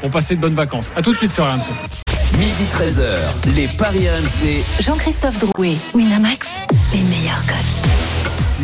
[0.00, 0.92] pour passer de bonnes vacances.
[0.96, 1.70] À tout de suite sur RMC.
[2.38, 4.62] Midi 13h, les Paris RMC.
[4.80, 6.48] Jean-Christophe Drouet, Winamax,
[6.92, 8.07] les meilleurs cotes.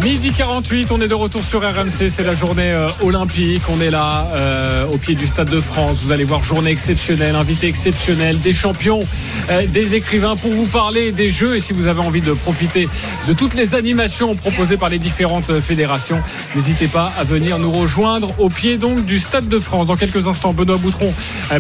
[0.04, 3.88] Midi 48, on est de retour sur RMC, c'est la journée euh, olympique, on est
[3.88, 8.38] là euh, au pied du Stade de France, vous allez voir journée exceptionnelle, invité exceptionnel,
[8.38, 9.00] des champions,
[9.48, 12.86] euh, des écrivains pour vous parler des jeux et si vous avez envie de profiter
[13.26, 16.20] de toutes les animations proposées par les différentes fédérations,
[16.54, 19.86] n'hésitez pas à venir nous rejoindre au pied donc du Stade de France.
[19.86, 21.14] Dans quelques instants, Benoît Boutron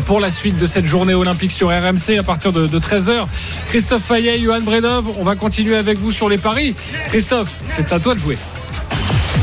[0.04, 3.24] pour la suite de cette journée olympique sur RMC à partir de, de 13h.
[3.68, 6.74] Christophe Payet, Johan Bredov, on va continuer avec vous sur les paris.
[7.08, 8.33] Christophe, c'est à toi de jouer.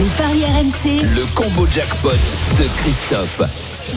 [0.02, 3.40] Les paris RMC, Le combo jackpot de Christophe.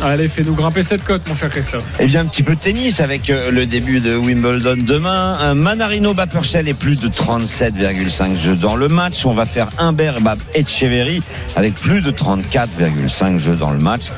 [0.02, 1.96] Allez, fais-nous grimper cette cote, mon cher Christophe.
[1.98, 5.38] Eh bien, un petit peu de tennis avec euh, le début de Wimbledon demain.
[5.40, 9.24] Un Manarino Bapurcell et plus de 37,5 jeux dans le match.
[9.24, 11.22] On va faire Humbert Bab Etcheverry
[11.56, 14.12] avec plus de 34,5 jeux dans le match.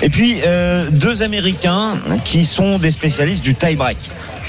[0.00, 3.98] Et puis, euh, deux Américains qui sont des spécialistes du tie-break.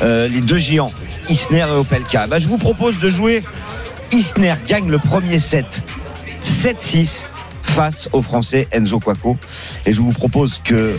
[0.04, 0.92] Euh, les deux géants,
[1.28, 2.28] Isner et Opelka.
[2.28, 3.42] Bah, je vous propose de jouer
[4.12, 5.82] Isner gagne le premier set
[6.44, 7.26] 7-6
[7.64, 9.38] face au Français Enzo Quaco.
[9.86, 10.98] Et je vous propose que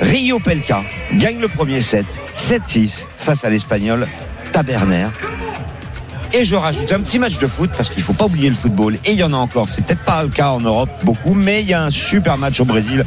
[0.00, 0.82] Rio Pelka
[1.14, 4.06] gagne le premier set 7-6 face à l'Espagnol
[4.52, 5.08] Taberner.
[6.34, 8.94] Et je rajoute un petit match de foot parce qu'il faut pas oublier le football.
[9.04, 9.68] Et il y en a encore.
[9.68, 12.58] C'est peut-être pas le cas en Europe beaucoup, mais il y a un super match
[12.60, 13.04] au Brésil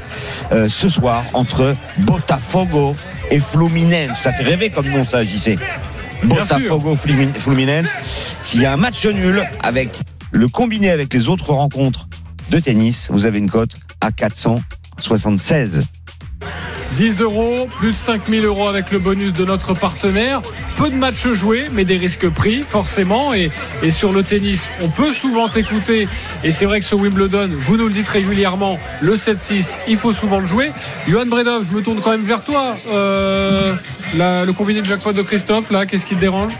[0.52, 2.96] euh, ce soir entre Botafogo
[3.32, 4.20] et Fluminense.
[4.20, 5.22] Ça fait rêver comme nom ça.
[6.24, 7.90] Botafogo Flumin- Fluminense.
[8.42, 9.90] S'il y a un match nul avec
[10.36, 12.08] le combiné avec les autres rencontres
[12.50, 13.72] de tennis, vous avez une cote
[14.02, 15.86] à 476.
[16.98, 20.42] 10 euros, plus de 5000 euros avec le bonus de notre partenaire.
[20.76, 23.34] Peu de matchs joués, mais des risques pris, forcément.
[23.34, 23.50] Et,
[23.90, 26.08] sur le tennis, on peut souvent t'écouter.
[26.44, 30.14] Et c'est vrai que ce Wimbledon, vous nous le dites régulièrement, le 7-6, il faut
[30.14, 30.72] souvent le jouer.
[31.08, 32.76] Johan Bredov, je me tourne quand même vers toi.
[32.88, 33.74] Euh,
[34.14, 36.54] le combiné de jackpot de Christophe, là, qu'est-ce qui te dérange?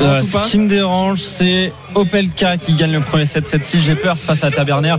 [0.00, 3.80] Euh, ce qui me dérange, c'est Opelka qui gagne le premier 7-7-6.
[3.80, 4.96] J'ai peur face à Taberner.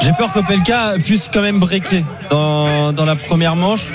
[0.00, 3.86] J'ai peur qu'Opelka puisse quand même breaker dans, dans la première manche.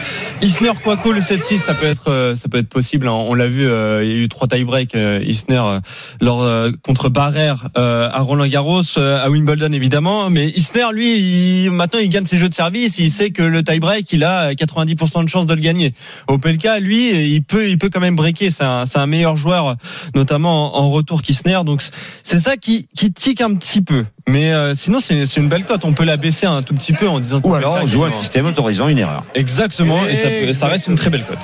[0.41, 3.13] Isner Quaco le 7-6 ça peut être euh, ça peut être possible hein.
[3.13, 5.79] on l'a vu euh, il y a eu trois tie break euh, Isner euh,
[6.19, 6.45] lors
[6.83, 10.29] contre Barrère à Roland Garros à Wimbledon évidemment.
[10.29, 12.99] Mais Isner lui il- maintenant il gagne ses jeux de service.
[12.99, 15.93] Il sait que le tie break il a 90% de chances de le gagner.
[16.27, 19.77] Opelka lui il peut il peut quand même breaker c'est un, un meilleur joueur
[20.13, 21.61] notamment en, en retour qu'Isner.
[21.65, 21.81] Donc
[22.23, 25.83] c'est ça qui qui tique un petit peu mais euh, sinon c'est une belle cote
[25.85, 28.11] on peut la baisser un tout petit peu en disant Ou alors on joue un
[28.11, 29.23] système autorisant une erreur.
[29.35, 31.39] Exactement, et ça, peut- ça reste une très belle cote.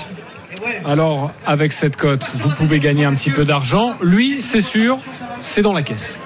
[0.85, 3.93] Alors, avec cette cote, vous pouvez gagner un petit peu d'argent.
[4.01, 4.97] Lui, c'est sûr,
[5.41, 6.19] c'est dans la caisse.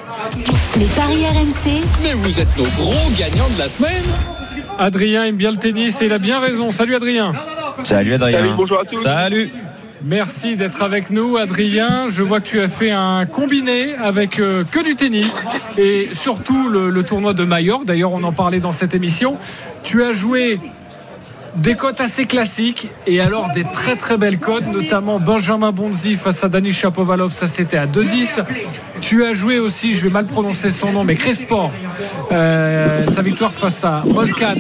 [0.78, 4.02] les paris RMC, Mais vous êtes nos gros gagnants de la semaine.
[4.80, 6.72] Adrien aime bien le tennis et il a bien raison.
[6.72, 7.34] Salut Adrien.
[7.84, 8.54] Salut Adrien.
[8.56, 9.02] bonjour à tous.
[9.04, 9.52] Salut.
[10.06, 12.10] Merci d'être avec nous, Adrien.
[12.10, 15.34] Je vois que tu as fait un combiné avec euh, que du tennis
[15.78, 17.86] et surtout le, tournoi de Majorque.
[17.86, 19.38] D'ailleurs, on en parlait dans cette émission.
[19.82, 20.60] Tu as joué
[21.56, 26.44] des cotes assez classiques et alors des très très belles cotes, notamment Benjamin Bonzi face
[26.44, 28.44] à Dani Chapovalov, ça c'était à 2-10.
[29.02, 31.72] Tu as joué aussi, je vais mal prononcer son nom, mais Cresport,
[32.32, 34.56] euh, sa victoire face à Molkan,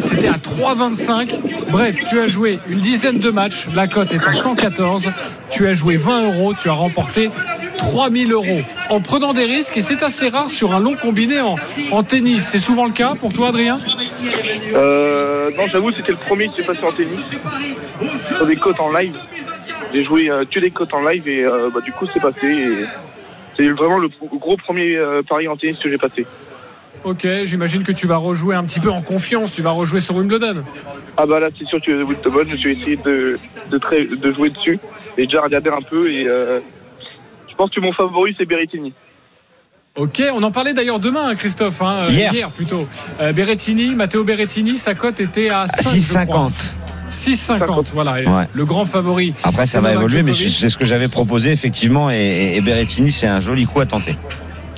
[0.00, 1.34] c'était à 3,25.
[1.70, 5.10] Bref, tu as joué une dizaine de matchs, la cote est à 114.
[5.50, 7.30] Tu as joué 20 euros, tu as remporté
[7.76, 11.56] 3000 euros en prenant des risques et c'est assez rare sur un long combiné en,
[11.90, 12.48] en tennis.
[12.50, 13.78] C'est souvent le cas pour toi, Adrien?
[14.74, 17.20] Euh, non, j'avoue, c'était le premier qui s'est passé en tennis.
[18.36, 19.16] Sur des cotes en live.
[19.92, 22.46] J'ai joué euh, que des cotes en live et euh, bah, du coup, c'est passé.
[22.46, 22.84] et
[23.56, 24.08] C'est vraiment le
[24.38, 26.26] gros premier euh, pari en tennis que j'ai passé.
[27.04, 30.16] Ok, j'imagine que tu vas rejouer un petit peu en confiance, tu vas rejouer sur
[30.16, 30.62] Wimbledon.
[31.16, 33.38] Ah bah là, c'est sûr que Wimbledon, je suis essayé de,
[33.70, 34.78] de, jouer dessus.
[35.18, 38.94] Et déjà regarder un peu et je pense que mon favori, c'est Berrettini.
[39.94, 42.50] Ok, on en parlait d'ailleurs demain, hein, Christophe, hein, euh, Hier.
[42.50, 42.88] plutôt.
[43.20, 46.48] Euh, Berrettini, Matteo Berrettini, sa cote était à 5, je crois.
[46.48, 46.52] 6,50.
[47.10, 48.48] 6,50, voilà, Ouais.
[48.54, 49.34] le grand favori.
[49.44, 52.10] Après, ça va évoluer, mais c'est ce que j'avais proposé, effectivement.
[52.10, 54.16] Et, et- et Berrettini, c'est un joli coup à tenter.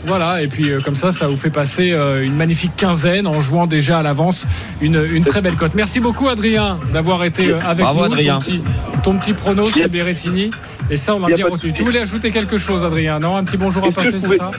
[0.06, 3.40] Voilà, et puis euh, comme ça, ça vous fait passer euh, une magnifique quinzaine en
[3.40, 4.46] jouant déjà à l'avance
[4.82, 5.72] une, une très belle cote.
[5.74, 8.04] Merci beaucoup Adrien d'avoir été euh, avec Bravo, nous.
[8.06, 8.34] Adrien.
[8.34, 8.62] Ton petit,
[9.02, 10.50] ton petit prono sur Berrettini.
[10.90, 11.72] Et ça, on l'a Y a bien retenu.
[11.72, 13.36] Tu voulais ajouter quelque chose, Adrien Non?
[13.36, 14.50] Un petit bonjour à passer, c'est ça?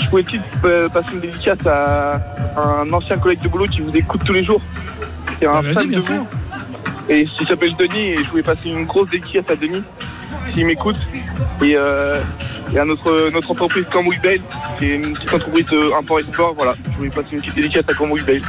[0.00, 2.20] Je pouvais peut-être euh, passer une dédicace à
[2.56, 4.60] un ancien collègue de boulot qui vous écoute tous les jours.
[5.38, 6.14] C'est un Ah, fan bien de sûr.
[6.14, 6.26] vous.
[7.08, 9.82] Et il s'appelle Denis et je voulais passer une grosse dédicace à Denis
[10.52, 10.96] s'il m'écoute.
[11.62, 11.76] Et,
[12.68, 14.40] euh, et à notre, notre entreprise Cambouis Bale,
[14.78, 16.54] qui est une petite entreprise euh, import-export.
[16.56, 18.42] Voilà, je voulais passer une petite dédicace à Cambouis Bale.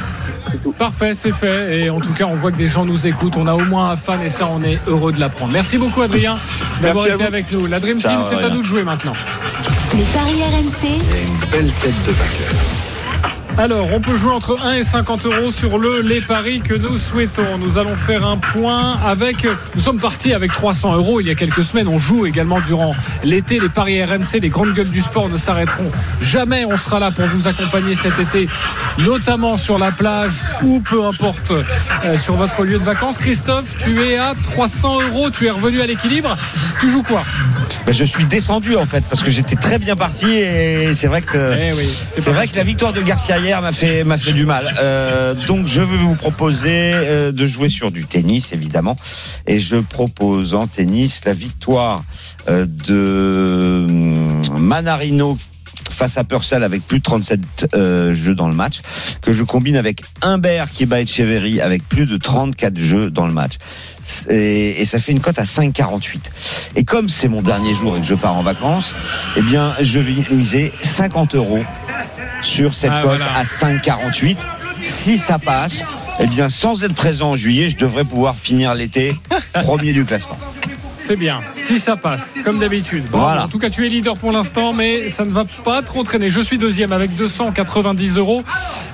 [0.78, 1.78] Parfait, c'est fait.
[1.80, 3.36] Et en tout cas, on voit que des gens nous écoutent.
[3.36, 5.52] On a au moins un fan et ça, on est heureux de l'apprendre.
[5.52, 6.38] Merci beaucoup, Adrien,
[6.80, 7.66] d'avoir été avec nous.
[7.66, 9.14] La Dream Ciao, Team, c'est à nous de jouer maintenant.
[9.94, 12.69] Les paris RMC, Une belle tête de vainqueur.
[13.58, 16.96] Alors, on peut jouer entre 1 et 50 euros sur le les paris que nous
[16.96, 17.58] souhaitons.
[17.58, 19.46] Nous allons faire un point avec.
[19.74, 21.88] Nous sommes partis avec 300 euros il y a quelques semaines.
[21.88, 22.92] On joue également durant
[23.22, 23.60] l'été.
[23.60, 25.90] Les paris RMC, les grandes gueules du sport ne s'arrêteront
[26.22, 26.64] jamais.
[26.64, 28.48] On sera là pour vous accompagner cet été,
[29.00, 30.32] notamment sur la plage
[30.62, 33.18] ou peu importe euh, sur votre lieu de vacances.
[33.18, 35.30] Christophe, tu es à 300 euros.
[35.30, 36.36] Tu es revenu à l'équilibre.
[36.80, 37.24] Tu joues quoi?
[37.84, 41.20] Ben, je suis descendu en fait parce que j'étais très bien parti et c'est vrai
[41.20, 44.44] que Eh oui, c'est vrai que la victoire de Garcia hier m'a fait fait du
[44.44, 44.64] mal.
[44.78, 48.96] Euh, donc je vais vous proposer euh, de jouer sur du tennis évidemment
[49.46, 52.02] et je propose en tennis la victoire
[52.48, 55.38] euh, de hum, Manarino
[55.90, 58.80] face à Purcell avec plus de 37 euh, jeux dans le match,
[59.22, 63.34] que je combine avec Humbert qui bat Echeverry avec plus de 34 jeux dans le
[63.34, 63.54] match.
[64.30, 66.30] Et, et ça fait une cote à 5,48.
[66.76, 68.94] Et comme c'est mon dernier jour et que je pars en vacances,
[69.36, 71.62] eh bien, je vais miser 50 euros
[72.42, 73.32] sur cette Ah, cote voilà.
[73.36, 74.36] à 5,48.
[74.82, 75.82] Si ça passe,
[76.20, 79.14] eh bien, sans être présent en juillet, je devrais pouvoir finir l'été
[79.62, 80.38] premier du classement.
[81.02, 83.04] C'est bien, si ça passe, comme d'habitude.
[83.10, 83.44] Voilà.
[83.44, 86.28] En tout cas, tu es leader pour l'instant, mais ça ne va pas trop traîner.
[86.30, 88.42] Je suis deuxième avec 290 euros.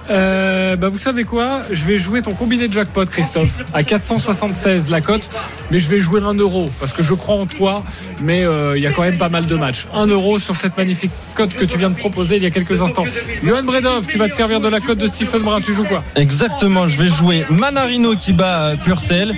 [0.08, 1.62] Euh, bah, vous savez quoi?
[1.70, 5.28] Je vais jouer ton combiné de jackpot, Christophe, à 476 la cote,
[5.70, 7.82] mais je vais jouer un euro parce que je crois en toi,
[8.22, 9.86] mais euh, il y a quand même pas mal de matchs.
[9.92, 12.80] Un euro sur cette magnifique cote que tu viens de proposer il y a quelques
[12.80, 13.04] instants.
[13.42, 15.60] Johan Bredov, tu vas te servir de la cote de Stephen Brun.
[15.60, 16.04] Tu joues quoi?
[16.14, 19.34] Exactement, je vais jouer Manarino qui bat euh, Purcell,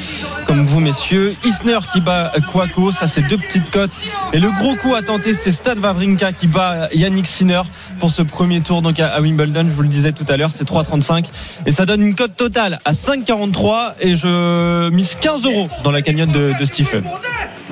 [0.47, 2.41] comme vous messieurs, Isner qui bat euh,
[2.93, 3.93] Ça c'est deux petites cotes.
[4.33, 7.63] Et le gros coup à tenter, c'est Stade Wawrinka qui bat Yannick Sinner
[8.01, 10.69] pour ce premier tour donc à Wimbledon, je vous le disais tout à l'heure, c'est
[10.69, 11.27] 3,35
[11.67, 16.03] et ça donne une cote totale à 5,43 et je mise 15 euros dans la
[16.03, 17.05] cagnotte de, de Stephen.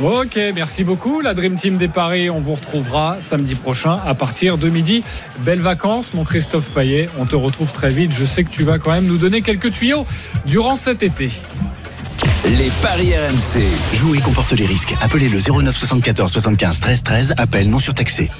[0.03, 1.20] Ok, merci beaucoup.
[1.20, 5.03] La Dream Team des Paris, on vous retrouvera samedi prochain à partir de midi.
[5.39, 7.09] Belles vacances, mon Christophe Paillet.
[7.18, 8.12] On te retrouve très vite.
[8.12, 10.07] Je sais que tu vas quand même nous donner quelques tuyaux
[10.45, 11.30] durant cet été.
[12.47, 13.61] Les paris RMC.
[13.92, 14.94] Jouer comporte les risques.
[15.03, 17.34] Appelez le 09 74 75 13 13.
[17.38, 18.30] Appel non surtaxé.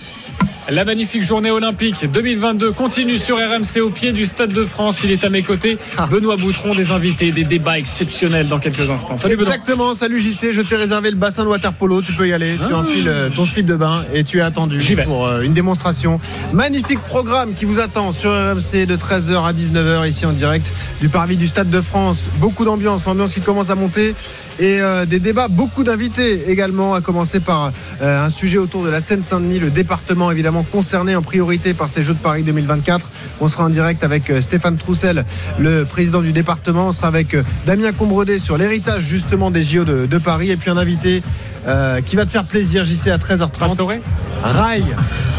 [0.69, 5.05] La magnifique journée olympique 2022 continue sur RMC au pied du Stade de France.
[5.05, 5.79] Il est à mes côtés.
[6.11, 9.17] Benoît Boutron, des invités, des débats exceptionnels dans quelques instants.
[9.17, 9.55] Salut Benoît.
[9.55, 12.57] Exactement, salut JC, je t'ai réservé le bassin de water polo, tu peux y aller,
[12.57, 16.19] tu enfiles euh, ton slip de bain et tu es attendu pour euh, une démonstration.
[16.53, 21.09] Magnifique programme qui vous attend sur RMC de 13h à 19h ici en direct du
[21.09, 22.29] parvis du Stade de France.
[22.39, 24.17] Beaucoup d'ambiance, l'ambiance qui commence à monter
[24.59, 29.01] et euh, des débats, beaucoup d'invités également, à commencer par un sujet autour de la
[29.01, 33.11] Seine-Saint-Denis, le département évidemment concerné en priorité par ces Jeux de Paris 2024.
[33.41, 35.25] On sera en direct avec euh, Stéphane Troussel,
[35.59, 36.89] le président du département.
[36.89, 40.71] On sera avec euh, Damien Combredet sur l'héritage justement des JO de Paris et puis
[40.71, 41.23] un invité
[41.67, 43.59] euh, qui va te faire plaisir, JC, à 13h30.
[43.59, 44.01] Pastoré
[44.43, 44.83] Rai,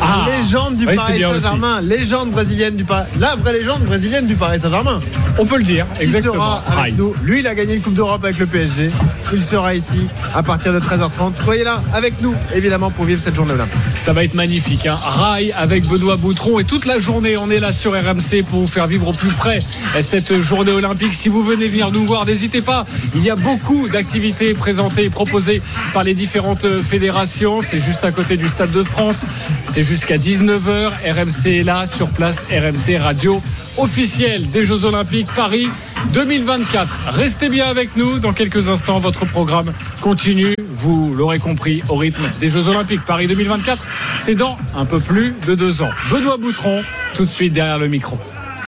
[0.01, 0.25] Ah.
[0.27, 1.21] légende du Oui, Paris.
[1.21, 4.99] Saint-Germain, légende brésilienne du Paris, la vraie légende brésilienne du Paris Saint-Germain.
[5.39, 6.33] On peut le dire, Il exactement.
[6.33, 7.13] sera avec nous.
[7.23, 8.91] Lui, il a gagné une Coupe d'Europe avec le PSG.
[9.33, 11.33] Il sera ici à partir de 13h30.
[11.43, 13.77] Soyez là avec nous, évidemment, pour vivre cette journée olympique.
[13.95, 14.85] Ça va être magnifique.
[14.87, 14.97] Hein.
[15.01, 18.67] Rail avec Benoît Boutron et toute la journée, on est là sur RMC pour vous
[18.67, 19.59] faire vivre au plus près
[20.01, 21.13] cette journée olympique.
[21.13, 22.85] Si vous venez venir nous voir, n'hésitez pas.
[23.15, 25.61] Il y a beaucoup d'activités présentées et proposées
[25.93, 27.61] par les différentes fédérations.
[27.61, 29.25] C'est juste à côté du Stade de France.
[29.63, 30.89] C'est jusqu'à 19h.
[31.05, 32.43] RMC est là sur place.
[32.51, 33.41] RMC Radio
[33.77, 35.69] officielle des Jeux Olympiques Paris
[36.13, 37.11] 2024.
[37.13, 38.19] Restez bien avec nous.
[38.19, 40.55] Dans quelques instants, votre programme continue.
[40.75, 43.85] Vous l'aurez compris, au rythme des Jeux Olympiques Paris 2024.
[44.17, 45.91] C'est dans un peu plus de deux ans.
[46.09, 46.81] Benoît Boutron,
[47.15, 48.17] tout de suite derrière le micro.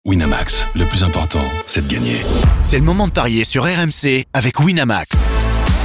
[0.06, 2.18] Winamax, le plus important, c'est de gagner.
[2.62, 5.28] C'est le moment de parier sur RMC avec Winamax.